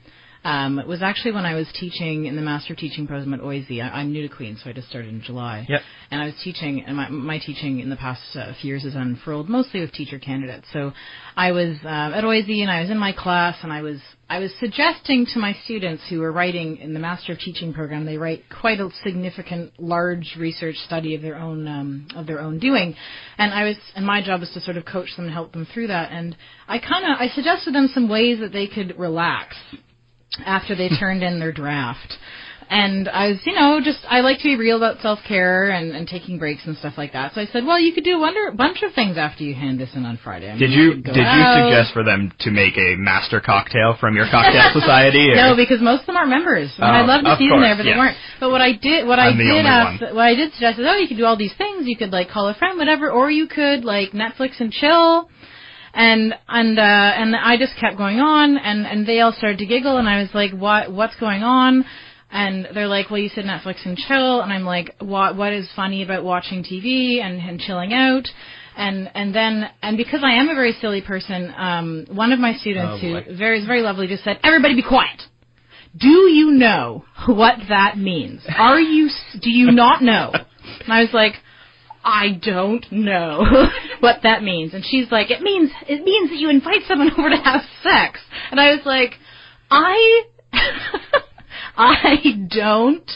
um, 0.46 0.78
it 0.78 0.86
was 0.86 1.02
actually 1.02 1.32
when 1.32 1.44
I 1.44 1.56
was 1.56 1.68
teaching 1.74 2.28
in 2.28 2.36
the 2.36 2.42
Master 2.44 2.74
of 2.74 2.80
Teaching 2.80 3.08
program 3.08 3.34
at 3.34 3.40
OISE. 3.40 3.82
I, 3.82 4.02
am 4.02 4.12
new 4.12 4.28
to 4.28 4.34
Queen, 4.34 4.60
so 4.64 4.70
I 4.70 4.74
just 4.74 4.88
started 4.88 5.10
in 5.10 5.24
July. 5.24 5.66
Yep. 5.68 5.82
And 6.12 6.22
I 6.22 6.26
was 6.26 6.36
teaching, 6.44 6.84
and 6.86 6.96
my, 6.96 7.10
my 7.10 7.40
teaching 7.40 7.80
in 7.80 7.90
the 7.90 7.96
past 7.96 8.22
uh, 8.36 8.54
few 8.62 8.68
years 8.68 8.84
has 8.84 8.94
unfurled 8.94 9.50
mostly 9.50 9.80
with 9.82 9.92
teacher 9.92 10.20
candidates. 10.20 10.68
So 10.72 10.94
I 11.36 11.52
was 11.52 11.78
uh, 11.84 11.88
at 11.88 12.24
OISE, 12.24 12.62
and 12.62 12.70
I 12.70 12.82
was 12.82 12.92
in 12.92 13.00
my 13.00 13.12
class, 13.12 13.58
and 13.64 13.74
I 13.74 13.82
was 13.82 14.00
I 14.30 14.38
was 14.38 14.52
suggesting 14.60 15.26
to 15.34 15.40
my 15.40 15.56
students 15.66 16.04
who 16.10 16.20
were 16.20 16.32
writing 16.32 16.78
in 16.78 16.94
the 16.94 17.00
Master 17.00 17.34
of 17.34 17.40
Teaching 17.40 17.74
program, 17.74 18.06
they 18.06 18.18
write 18.18 18.44
quite 18.50 18.80
a 18.80 18.90
significant, 19.04 19.74
large 19.80 20.36
research 20.40 20.76
study 20.86 21.16
of 21.16 21.24
their 21.24 21.38
own 21.38 21.68
um, 21.68 22.08
of 22.16 22.28
their 22.28 22.40
own 22.40 22.60
doing, 22.60 22.96
and 23.40 23.52
I 23.52 23.64
was 23.64 23.78
and 23.96 24.06
my 24.06 24.24
job 24.24 24.42
was 24.42 24.52
to 24.52 24.62
sort 24.62 24.78
of 24.78 24.86
coach 24.86 25.10
them 25.16 25.26
and 25.26 25.34
help 25.34 25.54
them 25.54 25.66
through 25.74 25.88
that. 25.88 26.12
And 26.12 26.38
I 26.68 26.78
kind 26.78 27.04
of 27.04 27.20
I 27.20 27.30
suggested 27.34 27.74
them 27.74 27.90
some 27.96 28.10
ways 28.10 28.40
that 28.42 28.52
they 28.52 28.68
could 28.68 29.00
relax 29.00 29.56
after 30.46 30.76
they 30.76 30.90
turned 30.90 31.24
in 31.24 31.40
their 31.40 31.52
draft. 31.52 32.18
And 32.68 33.08
I 33.08 33.30
was, 33.30 33.38
you 33.46 33.54
know, 33.54 33.80
just 33.84 34.00
I 34.10 34.22
like 34.22 34.40
to 34.40 34.44
be 34.44 34.56
real 34.56 34.78
about 34.78 35.00
self 35.02 35.20
care 35.28 35.70
and, 35.70 35.96
and 35.96 36.08
taking 36.08 36.40
breaks 36.40 36.66
and 36.66 36.76
stuff 36.78 36.96
like 36.98 37.14
that. 37.14 37.34
So 37.36 37.42
I 37.42 37.46
said, 37.46 37.64
well, 37.64 37.80
you 37.80 37.94
could 37.94 38.04
do 38.04 38.18
a 38.18 38.20
wonder, 38.20 38.52
bunch 38.58 38.82
of 38.82 38.94
things 38.94 39.18
after 39.18 39.44
you 39.44 39.54
hand 39.54 39.80
this 39.80 39.92
in 39.94 40.04
on 40.04 40.18
Friday. 40.24 40.50
I 40.50 40.58
mean, 40.58 40.60
did 40.60 40.72
you 40.72 40.96
did 40.96 41.18
out. 41.20 41.38
you 41.38 41.70
suggest 41.70 41.94
for 41.94 42.04
them 42.04 42.34
to 42.40 42.50
make 42.50 42.76
a 42.78 42.96
master 42.98 43.40
cocktail 43.40 43.96
from 44.00 44.16
your 44.16 44.26
cocktail 44.32 44.74
society? 44.82 45.30
Or? 45.30 45.36
No, 45.36 45.56
because 45.56 45.80
most 45.80 46.02
of 46.02 46.06
them 46.08 46.18
are 46.18 46.26
members. 46.26 46.74
And 46.78 46.86
I 46.86 47.04
oh, 47.04 47.06
love 47.06 47.22
to 47.24 47.38
see 47.38 47.50
them 47.50 47.62
there, 47.62 47.78
but 47.78 47.86
yes. 47.86 47.94
they 47.94 48.00
weren't. 48.00 48.18
But 48.40 48.50
what 48.50 48.62
I 48.62 48.74
did, 48.74 49.06
what 49.06 49.20
I'm 49.20 49.36
I 49.36 49.38
did 49.38 49.66
ask, 49.66 50.02
one. 50.02 50.16
what 50.16 50.26
I 50.26 50.34
did 50.34 50.54
suggest 50.54 50.80
is, 50.80 50.86
oh, 50.90 50.98
you 50.98 51.08
could 51.08 51.18
do 51.18 51.26
all 51.26 51.38
these 51.38 51.56
things. 51.58 51.86
You 51.86 51.98
could 51.98 52.10
like 52.10 52.30
call 52.30 52.50
a 52.50 52.56
friend, 52.56 52.80
whatever, 52.80 53.12
or 53.12 53.30
you 53.30 53.46
could 53.46 53.86
like 53.86 54.12
Netflix 54.12 54.60
and 54.60 54.72
chill 54.72 55.30
and 55.96 56.36
and 56.48 56.78
uh 56.78 56.82
and 56.82 57.36
I 57.36 57.58
just 57.58 57.74
kept 57.80 57.98
going 57.98 58.20
on 58.20 58.58
and 58.58 58.86
and 58.86 59.08
they 59.08 59.22
all 59.22 59.32
started 59.32 59.60
to 59.60 59.66
giggle 59.66 59.98
and 59.98 60.08
I 60.08 60.20
was 60.20 60.30
like 60.34 60.52
what 60.52 60.92
what's 60.92 61.16
going 61.16 61.42
on? 61.42 61.86
And 62.30 62.68
they're 62.74 62.88
like 62.88 63.10
well 63.10 63.20
you 63.20 63.30
said 63.30 63.46
Netflix 63.46 63.86
and 63.86 63.98
chill. 63.98 64.42
And 64.42 64.52
I'm 64.52 64.66
like 64.66 64.96
what 65.00 65.38
what 65.38 65.54
is 65.54 65.70
funny 65.76 66.04
about 66.04 66.24
watching 66.24 66.64
TV 66.64 67.22
and 67.22 67.40
and 67.40 67.60
chilling 67.60 67.94
out? 67.94 68.28
And 68.76 69.10
and 69.16 69.34
then 69.34 69.70
and 69.82 69.96
because 69.96 70.20
I 70.22 70.34
am 70.34 70.50
a 70.50 70.54
very 70.54 70.74
silly 70.74 71.02
person 71.02 71.54
um 71.58 72.06
one 72.10 72.34
of 72.34 72.40
my 72.40 72.56
students 72.56 73.02
oh, 73.02 73.22
who 73.24 73.38
very 73.38 73.62
is 73.62 73.66
very 73.66 73.82
lovely 73.82 74.08
just 74.08 74.26
said 74.26 74.40
everybody 74.44 74.76
be 74.76 74.84
quiet. 74.84 75.22
Do 75.98 76.10
you 76.10 76.52
know 76.52 77.06
what 77.26 77.56
that 77.70 77.98
means? 77.98 78.42
Are 78.58 78.82
you 78.82 79.10
do 79.42 79.50
you 79.50 79.72
not 79.72 80.04
know? 80.04 80.34
And 80.84 80.92
I 80.92 81.02
was 81.02 81.14
like 81.14 81.36
I 82.06 82.40
don't 82.42 82.86
know 82.92 83.44
what 84.00 84.18
that 84.24 84.44
means. 84.44 84.74
And 84.76 84.86
she's 84.86 85.12
like, 85.12 85.32
it 85.32 85.42
means 85.42 85.72
it 85.90 86.04
means 86.04 86.30
that 86.30 86.38
you 86.38 86.50
invite 86.50 86.82
someone 86.88 87.10
over 87.18 87.30
to 87.30 87.38
have 87.38 87.62
sex. 87.82 88.20
And 88.52 88.60
I 88.60 88.72
was 88.76 88.86
like, 88.86 89.16
I 89.72 90.22
I 91.78 92.16
don't 92.50 93.10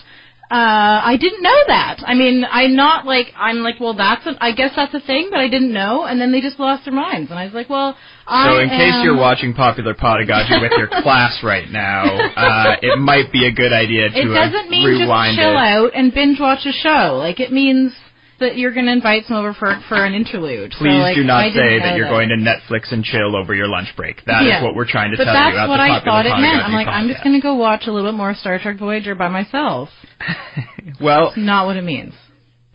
uh 0.52 1.00
I 1.06 1.16
didn't 1.22 1.44
know 1.44 1.60
that. 1.68 2.00
I 2.06 2.16
mean, 2.16 2.44
I'm 2.50 2.76
not 2.76 3.06
like 3.06 3.28
I'm 3.38 3.58
like, 3.58 3.80
well 3.80 3.94
that's 3.94 4.26
a, 4.26 4.32
I 4.44 4.54
guess 4.54 4.72
that's 4.76 4.94
a 4.96 5.00
thing, 5.00 5.28
but 5.30 5.40
I 5.40 5.48
didn't 5.48 5.72
know 5.72 6.06
and 6.06 6.20
then 6.20 6.32
they 6.32 6.42
just 6.42 6.60
lost 6.60 6.86
their 6.86 6.94
minds. 6.94 7.30
And 7.30 7.38
I 7.38 7.46
was 7.46 7.54
like, 7.54 7.70
well, 7.70 7.96
I 8.26 8.48
So 8.50 8.58
in 8.60 8.70
am... 8.72 8.80
case 8.80 9.02
you're 9.04 9.18
watching 9.18 9.54
Popular 9.54 9.94
Podagogy 9.94 10.60
with 10.60 10.72
your 10.78 10.88
class 10.88 11.40
right 11.44 11.70
now, 11.70 12.06
uh 12.36 12.76
it 12.82 12.98
might 12.98 13.32
be 13.32 13.46
a 13.46 13.52
good 13.52 13.72
idea 13.72 14.10
to 14.10 14.20
It 14.20 14.26
doesn't 14.34 14.72
mean 14.72 14.86
rewind 15.02 15.36
just 15.38 15.46
chill 15.46 15.52
it. 15.52 15.56
out 15.58 15.92
and 15.94 16.12
binge 16.12 16.40
watch 16.40 16.66
a 16.66 16.72
show. 16.74 17.18
Like 17.22 17.40
it 17.40 17.52
means 17.52 17.94
that 18.40 18.58
you're 18.58 18.74
going 18.74 18.86
to 18.86 18.92
invite 18.92 19.26
some 19.26 19.38
over 19.38 19.54
for 19.54 19.80
for 19.88 20.04
an 20.04 20.14
interlude. 20.14 20.72
Please 20.72 20.92
so, 20.92 21.04
like, 21.04 21.16
do 21.16 21.24
not 21.24 21.52
say 21.54 21.80
that 21.80 21.96
you're 21.98 22.08
that. 22.08 22.12
going 22.12 22.30
to 22.30 22.36
Netflix 22.36 22.92
and 22.92 23.04
chill 23.04 23.36
over 23.36 23.54
your 23.54 23.68
lunch 23.68 23.90
break. 23.96 24.24
That 24.26 24.44
yeah. 24.44 24.60
is 24.60 24.64
what 24.64 24.76
we're 24.76 24.90
trying 24.90 25.12
to 25.12 25.18
but 25.18 25.26
tell 25.26 25.34
you. 25.34 25.40
But 25.40 25.56
that's 25.56 25.70
what 25.70 25.80
I 25.80 26.04
thought 26.04 26.26
it 26.26 26.36
meant. 26.40 26.64
I'm 26.64 26.74
like. 26.74 26.88
I'm 26.88 27.08
just 27.08 27.24
going 27.24 27.36
to 27.36 27.42
go 27.42 27.56
watch 27.56 27.84
a 27.88 27.92
little 27.92 28.12
bit 28.12 28.18
more 28.18 28.34
Star 28.34 28.60
Trek 28.60 28.78
Voyager 28.80 29.16
by 29.16 29.30
myself. 29.30 29.90
well, 31.02 31.28
that's 31.28 31.38
not 31.38 31.66
what 31.66 31.78
it 31.78 31.84
means. 31.84 32.14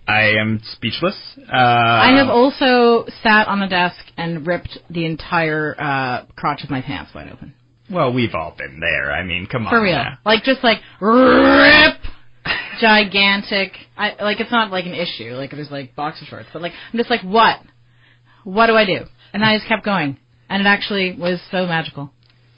I 0.06 0.32
am 0.38 0.60
speechless. 0.72 1.16
Uh, 1.38 1.56
I 1.56 2.16
have 2.18 2.28
also 2.28 3.08
sat 3.22 3.48
on 3.48 3.62
a 3.62 3.68
desk 3.68 3.96
and 4.18 4.46
ripped 4.46 4.78
the 4.90 5.06
entire 5.06 5.74
uh, 5.80 6.26
crotch 6.36 6.62
of 6.62 6.70
my 6.70 6.82
pants 6.82 7.12
wide 7.14 7.30
open. 7.32 7.54
Well, 7.90 8.12
we've 8.12 8.34
all 8.34 8.54
been 8.56 8.80
there. 8.80 9.12
I 9.12 9.24
mean, 9.24 9.46
come 9.50 9.66
on. 9.66 9.70
For 9.70 9.82
real. 9.82 9.94
Now. 9.94 10.18
Like, 10.24 10.42
just 10.44 10.62
like, 10.62 10.78
rip! 11.00 11.96
Gigantic. 12.80 13.72
I 13.96 14.14
like 14.22 14.40
it's 14.40 14.50
not 14.50 14.70
like 14.70 14.86
an 14.86 14.94
issue. 14.94 15.32
Like 15.34 15.50
there's 15.50 15.70
like 15.70 15.94
boxer 15.94 16.24
shorts, 16.24 16.48
but 16.52 16.62
like 16.62 16.72
I'm 16.92 16.98
just 16.98 17.10
like 17.10 17.22
what? 17.22 17.60
What 18.44 18.66
do 18.66 18.74
I 18.74 18.84
do? 18.84 19.00
And 19.32 19.44
I 19.44 19.56
just 19.56 19.68
kept 19.68 19.84
going, 19.84 20.18
and 20.48 20.60
it 20.60 20.66
actually 20.66 21.16
was 21.18 21.40
so 21.50 21.66
magical. 21.66 22.12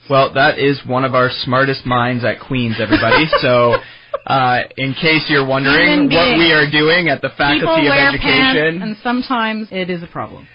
Well, 0.09 0.35
that 0.35 0.59
is 0.59 0.81
one 0.87 1.05
of 1.05 1.15
our 1.15 1.31
smartest 1.31 1.87
minds 1.87 2.25
at 2.25 2.41
Queens, 2.41 2.77
everybody. 2.81 3.27
so. 3.41 3.77
Uh, 4.25 4.63
in 4.77 4.95
case 4.95 5.27
you're 5.29 5.47
wondering 5.47 6.09
what 6.09 6.39
we 6.39 6.51
are 6.51 6.69
doing 6.69 7.09
at 7.09 7.21
the 7.21 7.29
Faculty 7.37 7.87
of 7.87 7.93
Education, 7.93 8.83
and 8.83 8.97
sometimes 9.03 9.69
it 9.71 9.89
is 9.91 10.03
a 10.03 10.07
problem. 10.07 10.49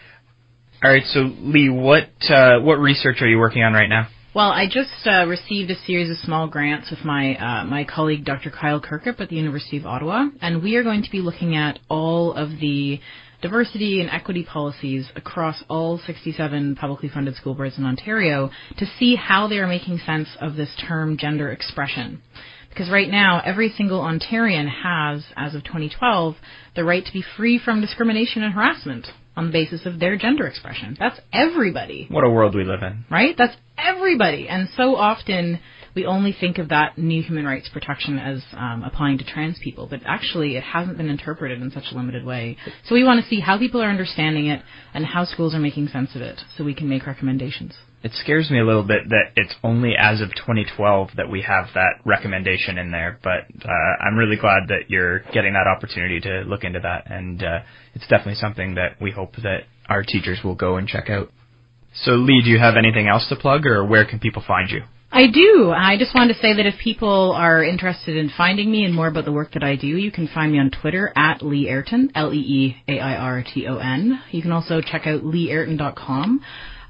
All 0.83 0.91
right, 0.91 1.03
so 1.05 1.29
Lee, 1.39 1.69
what 1.69 2.09
uh, 2.29 2.59
what 2.59 2.79
research 2.79 3.21
are 3.21 3.27
you 3.27 3.37
working 3.37 3.63
on 3.63 3.71
right 3.71 3.87
now? 3.87 4.07
Well, 4.33 4.49
I 4.49 4.65
just 4.65 5.05
uh, 5.05 5.25
received 5.27 5.71
a 5.71 5.85
series 5.85 6.09
of 6.09 6.15
small 6.23 6.47
grants 6.47 6.89
with 6.89 7.03
my 7.03 7.35
uh, 7.35 7.65
my 7.65 7.83
colleague 7.83 8.23
Dr. 8.23 8.49
Kyle 8.49 8.79
Kirkup 8.79 9.19
at 9.19 9.27
the 9.27 9.35
University 9.35 9.75
of 9.75 9.85
Ottawa, 9.85 10.27
and 10.41 10.63
we 10.63 10.77
are 10.77 10.83
going 10.83 11.03
to 11.03 11.11
be 11.11 11.19
looking 11.19 11.57
at 11.57 11.79
all 11.89 12.31
of 12.31 12.49
the 12.61 13.01
diversity 13.41 13.99
and 13.99 14.09
equity 14.09 14.45
policies 14.45 15.09
across 15.17 15.61
all 15.67 15.99
67 16.05 16.77
publicly 16.77 17.09
funded 17.09 17.35
school 17.35 17.55
boards 17.55 17.77
in 17.77 17.83
Ontario 17.83 18.49
to 18.77 18.85
see 18.97 19.17
how 19.17 19.49
they 19.49 19.57
are 19.57 19.67
making 19.67 19.97
sense 19.97 20.29
of 20.39 20.55
this 20.55 20.73
term 20.87 21.17
gender 21.17 21.51
expression. 21.51 22.21
Because 22.69 22.89
right 22.89 23.09
now, 23.09 23.41
every 23.43 23.73
single 23.75 23.99
Ontarian 23.99 24.69
has, 24.69 25.25
as 25.35 25.55
of 25.55 25.65
2012, 25.65 26.37
the 26.77 26.85
right 26.85 27.05
to 27.05 27.11
be 27.11 27.25
free 27.35 27.59
from 27.59 27.81
discrimination 27.81 28.43
and 28.43 28.53
harassment 28.53 29.07
on 29.35 29.47
the 29.47 29.51
basis 29.51 29.85
of 29.85 29.99
their 29.99 30.17
gender 30.17 30.45
expression. 30.47 30.95
That's 30.99 31.19
everybody. 31.31 32.07
What 32.09 32.23
a 32.23 32.29
world 32.29 32.55
we 32.55 32.63
live 32.63 32.81
in. 32.83 33.05
Right? 33.09 33.35
That's 33.37 33.55
everybody. 33.77 34.47
And 34.47 34.67
so 34.75 34.95
often 34.95 35.59
we 35.95 36.05
only 36.05 36.35
think 36.37 36.57
of 36.57 36.69
that 36.69 36.97
new 36.97 37.21
human 37.21 37.45
rights 37.45 37.69
protection 37.69 38.17
as 38.17 38.43
um, 38.53 38.83
applying 38.83 39.17
to 39.17 39.25
trans 39.25 39.59
people, 39.59 39.87
but 39.87 40.01
actually 40.05 40.55
it 40.55 40.63
hasn't 40.63 40.97
been 40.97 41.09
interpreted 41.09 41.61
in 41.61 41.71
such 41.71 41.85
a 41.91 41.95
limited 41.95 42.25
way. 42.25 42.57
So 42.87 42.95
we 42.95 43.03
want 43.03 43.21
to 43.21 43.29
see 43.29 43.39
how 43.39 43.57
people 43.57 43.81
are 43.81 43.89
understanding 43.89 44.47
it 44.47 44.61
and 44.93 45.05
how 45.05 45.25
schools 45.25 45.53
are 45.53 45.59
making 45.59 45.87
sense 45.89 46.15
of 46.15 46.21
it 46.21 46.39
so 46.57 46.63
we 46.63 46.75
can 46.75 46.87
make 46.87 47.05
recommendations. 47.05 47.73
It 48.03 48.11
scares 48.13 48.49
me 48.49 48.59
a 48.59 48.65
little 48.65 48.83
bit 48.83 49.09
that 49.09 49.31
it's 49.35 49.53
only 49.63 49.95
as 49.97 50.21
of 50.21 50.29
2012 50.29 51.09
that 51.17 51.29
we 51.29 51.41
have 51.41 51.67
that 51.75 52.01
recommendation 52.03 52.77
in 52.77 52.91
there. 52.91 53.19
But 53.23 53.45
uh, 53.63 54.03
I'm 54.03 54.17
really 54.17 54.37
glad 54.37 54.69
that 54.69 54.89
you're 54.89 55.19
getting 55.33 55.53
that 55.53 55.67
opportunity 55.67 56.19
to 56.21 56.41
look 56.41 56.63
into 56.63 56.79
that, 56.79 57.11
and 57.11 57.43
uh, 57.43 57.59
it's 57.93 58.07
definitely 58.07 58.35
something 58.35 58.75
that 58.75 58.99
we 58.99 59.11
hope 59.11 59.35
that 59.43 59.63
our 59.87 60.03
teachers 60.03 60.39
will 60.43 60.55
go 60.55 60.77
and 60.77 60.87
check 60.87 61.09
out. 61.09 61.29
So, 61.93 62.11
Lee, 62.13 62.41
do 62.43 62.49
you 62.49 62.57
have 62.57 62.77
anything 62.77 63.07
else 63.07 63.27
to 63.29 63.35
plug, 63.35 63.65
or 63.65 63.85
where 63.85 64.05
can 64.05 64.19
people 64.19 64.43
find 64.45 64.69
you? 64.69 64.83
I 65.13 65.27
do. 65.27 65.73
I 65.75 65.97
just 65.97 66.15
wanted 66.15 66.35
to 66.35 66.39
say 66.39 66.53
that 66.55 66.65
if 66.65 66.79
people 66.79 67.33
are 67.33 67.61
interested 67.61 68.15
in 68.15 68.31
finding 68.37 68.71
me 68.71 68.85
and 68.85 68.95
more 68.95 69.07
about 69.07 69.25
the 69.25 69.33
work 69.33 69.51
that 69.53 69.63
I 69.63 69.75
do, 69.75 69.87
you 69.87 70.09
can 70.09 70.29
find 70.29 70.53
me 70.53 70.59
on 70.59 70.71
Twitter 70.71 71.11
at 71.17 71.41
Lee 71.41 71.67
Airton, 71.67 72.11
L-E-E-A-I-R-T-O-N. 72.15 72.91
You 74.31 74.41
can 74.41 74.53
also 74.53 74.79
check 74.79 75.05
out 75.07 75.23
leeairton.com. 75.23 76.41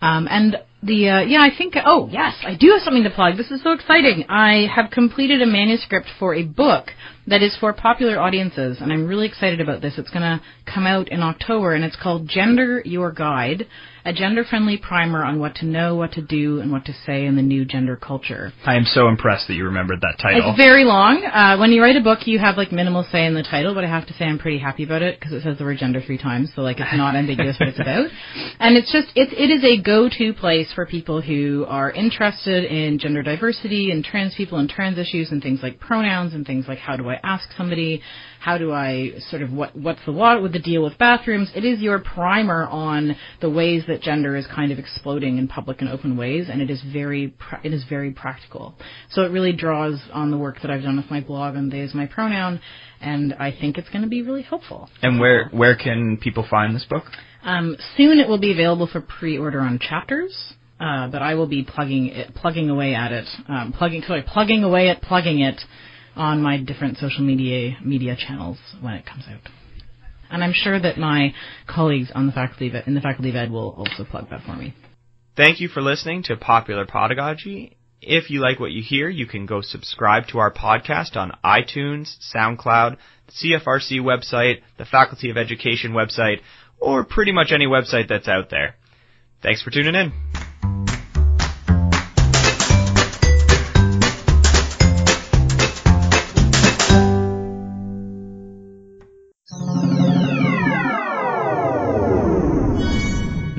Um, 0.04 0.28
and 0.30 0.58
the 0.84 1.10
uh, 1.10 1.22
yeah, 1.22 1.42
I 1.42 1.56
think 1.56 1.76
oh 1.86 2.10
yes, 2.12 2.36
I 2.44 2.56
do 2.56 2.72
have 2.72 2.82
something 2.82 3.04
to 3.04 3.10
plug. 3.10 3.38
This 3.38 3.52
is 3.52 3.62
so 3.64 3.72
exciting. 3.72 4.26
I 4.30 4.68
have 4.74 4.90
completed 4.92 5.42
a 5.42 5.46
manuscript 5.46 6.08
for 6.18 6.34
a 6.34 6.44
book 6.44 6.88
that 7.28 7.42
is 7.42 7.56
for 7.60 7.74
popular 7.74 8.20
audiences, 8.20 8.78
and 8.82 8.92
I'm 8.92 9.08
really 9.08 9.28
excited 9.28 9.62
about 9.62 9.82
this. 9.82 9.98
It's 9.98 10.10
going 10.10 10.22
to 10.22 10.42
come 10.72 10.88
out 10.88 11.10
in 11.10 11.22
October, 11.22 11.74
and 11.74 11.84
it's 11.84 11.96
called 11.96 12.28
Gender 12.28 12.82
Your 12.86 13.12
Guide 13.12 13.68
a 14.06 14.14
gender 14.14 14.44
friendly 14.44 14.78
primer 14.78 15.24
on 15.24 15.40
what 15.40 15.56
to 15.56 15.66
know, 15.66 15.96
what 15.96 16.14
to 16.14 16.22
do, 16.22 16.60
and 16.60 16.72
what 16.72 16.86
to 16.86 16.94
say 17.06 17.26
in 17.26 17.36
the 17.36 17.42
new 17.42 17.66
gender 17.66 17.96
culture. 17.96 18.52
I 18.66 18.76
am 18.76 18.86
so 18.86 19.08
impressed 19.08 19.48
that 19.48 19.54
you 19.54 19.66
remembered 19.66 20.02
that 20.02 20.18
title. 20.20 20.50
It's 20.50 20.58
very 20.58 20.84
long. 20.86 21.24
Uh, 21.24 21.58
when 21.58 21.72
you 21.72 21.82
write 21.82 21.96
a 21.96 22.02
book, 22.02 22.26
you 22.26 22.40
have 22.40 22.58
like 22.58 22.72
minimal 22.72 23.06
say 23.12 23.26
in 23.26 23.36
the 23.36 23.44
title, 23.44 23.76
but 23.76 23.84
I 23.84 23.88
have 23.88 24.08
to 24.08 24.14
say 24.14 24.26
I'm 24.26 24.40
pretty 24.40 24.58
happy 24.58 24.84
about 24.84 25.02
it 25.02 25.20
because 25.20 25.34
it 25.34 25.44
says 25.44 25.58
the 25.58 25.64
word 25.64 25.78
gender 25.78 26.02
three 26.02 26.18
times, 26.18 26.52
so 26.56 26.62
like 26.62 26.80
it's 26.80 26.90
not 26.94 27.16
ambiguous 27.16 27.58
what 27.60 27.70
it's 27.70 27.80
about. 27.80 28.08
And 28.60 28.78
it's 28.78 28.92
just, 28.92 29.10
it, 29.16 29.30
it 29.34 29.52
is 29.52 29.64
a 29.64 29.82
go 29.82 30.10
to 30.10 30.34
place 30.34 30.72
for 30.74 30.86
people 30.86 31.22
who 31.22 31.66
are 31.68 31.92
interested 31.92 32.64
in 32.64 32.98
gender 32.98 33.22
diversity 33.22 33.92
and 33.92 34.04
trans 34.04 34.34
people 34.36 34.58
and 34.58 34.70
trans 34.70 34.98
issues 34.98 35.32
and 35.32 35.42
things 35.42 35.60
like 35.62 35.80
pronouns 35.80 36.34
and 36.34 36.46
things 36.46 36.66
like 36.68 36.80
how 36.80 36.96
do 36.98 37.10
I 37.10 37.11
ask 37.24 37.50
somebody 37.58 38.02
how 38.40 38.58
do 38.58 38.72
I 38.72 39.12
sort 39.30 39.44
of 39.44 39.52
what 39.52 39.76
what's 39.76 40.04
the 40.06 40.12
law 40.12 40.42
with 40.42 40.54
the 40.54 40.60
deal 40.60 40.84
with 40.84 40.98
bathrooms? 40.98 41.52
It 41.56 41.64
is 41.64 41.80
your 41.80 42.00
primer 42.00 42.66
on 42.66 43.16
the 43.40 43.50
ways 43.50 43.84
that 43.88 44.02
gender 44.02 44.36
is 44.36 44.48
kind 44.48 44.72
of 44.72 44.80
exploding 44.80 45.38
in 45.38 45.48
public 45.48 45.82
and 45.82 45.90
open 45.90 46.18
ways, 46.18 46.48
and 46.50 46.62
it 46.62 46.70
is 46.70 46.82
very 46.92 47.36
it 47.64 47.74
is 47.74 47.84
very 47.88 48.12
practical. 48.12 48.74
So 49.12 49.22
it 49.24 49.32
really 49.32 49.54
draws 49.54 50.02
on 50.12 50.32
the 50.32 50.38
work 50.38 50.58
that 50.64 50.72
I've 50.72 50.82
done 50.82 50.98
with 50.98 51.12
my 51.12 51.22
blog 51.22 51.56
on 51.56 51.70
they 51.70 51.82
is 51.82 51.94
my 51.94 52.08
pronoun, 52.08 52.60
and 53.00 53.34
I 53.36 53.52
think 53.52 53.78
it's 53.78 53.90
going 53.90 54.04
to 54.04 54.10
be 54.10 54.24
really 54.24 54.44
helpful. 54.44 54.90
And 55.04 55.20
where 55.20 55.50
where 55.50 55.76
can 55.76 56.18
people 56.18 56.46
find 56.50 56.76
this 56.76 56.86
book? 56.90 57.04
Um, 57.44 57.78
soon 57.96 58.20
it 58.20 58.28
will 58.28 58.40
be 58.40 58.52
available 58.52 58.88
for 58.88 59.02
pre-order 59.02 59.60
on 59.60 59.80
Chapters. 59.80 60.54
Uh, 60.80 61.08
but 61.10 61.22
I 61.22 61.36
will 61.36 61.46
be 61.46 61.62
plugging 61.64 62.08
it, 62.08 62.34
plugging 62.34 62.72
away 62.72 62.96
at 62.96 63.12
it, 63.12 63.28
um, 63.48 63.72
plugging 63.72 64.02
sorry, 64.02 64.24
plugging 64.24 64.64
away 64.64 64.90
at 64.90 65.04
plugging 65.04 65.42
it 65.42 65.62
on 66.16 66.42
my 66.42 66.58
different 66.58 66.98
social 66.98 67.24
media 67.24 67.78
media 67.84 68.16
channels 68.16 68.58
when 68.82 68.94
it 68.94 69.06
comes 69.06 69.26
out. 69.30 69.42
And 70.30 70.44
I'm 70.44 70.54
sure 70.54 70.80
that 70.80 70.98
my 70.98 71.34
colleagues 71.68 72.12
on 72.16 72.26
the 72.26 72.32
faculty 72.32 72.70
of, 72.70 72.88
in 72.88 72.94
the 72.94 73.02
faculty 73.02 73.30
of 73.30 73.36
ed 73.36 73.52
will 73.52 73.72
also 73.72 74.10
plug 74.10 74.30
that 74.30 74.44
for 74.44 74.56
me. 74.56 74.74
Thank 75.36 75.60
you 75.60 75.68
for 75.68 75.82
listening 75.82 76.24
to 76.24 76.38
Popular 76.38 76.86
Podagogy. 76.86 77.76
If 78.02 78.30
you 78.30 78.42
like 78.42 78.60
what 78.60 78.72
you 78.72 78.82
hear, 78.82 79.10
you 79.10 79.28
can 79.28 79.46
go 79.46 79.62
subscribe 79.62 80.28
to 80.28 80.40
our 80.40 80.52
podcast 80.52 81.16
on 81.16 81.38
iTunes, 81.44 82.16
SoundCloud, 82.34 82.98
the 83.28 83.60
CFRC 83.60 84.02
website, 84.02 84.62
the 84.78 84.86
Faculty 84.86 85.30
of 85.30 85.38
Education 85.38 85.92
website, 85.92 86.40
or 86.80 87.04
pretty 87.04 87.32
much 87.32 87.52
any 87.52 87.68
website 87.68 88.10
that's 88.10 88.28
out 88.28 88.50
there. 88.50 88.76
Thanks 89.44 89.62
for 89.62 89.70
tuning 89.70 89.96
in. 89.96 90.91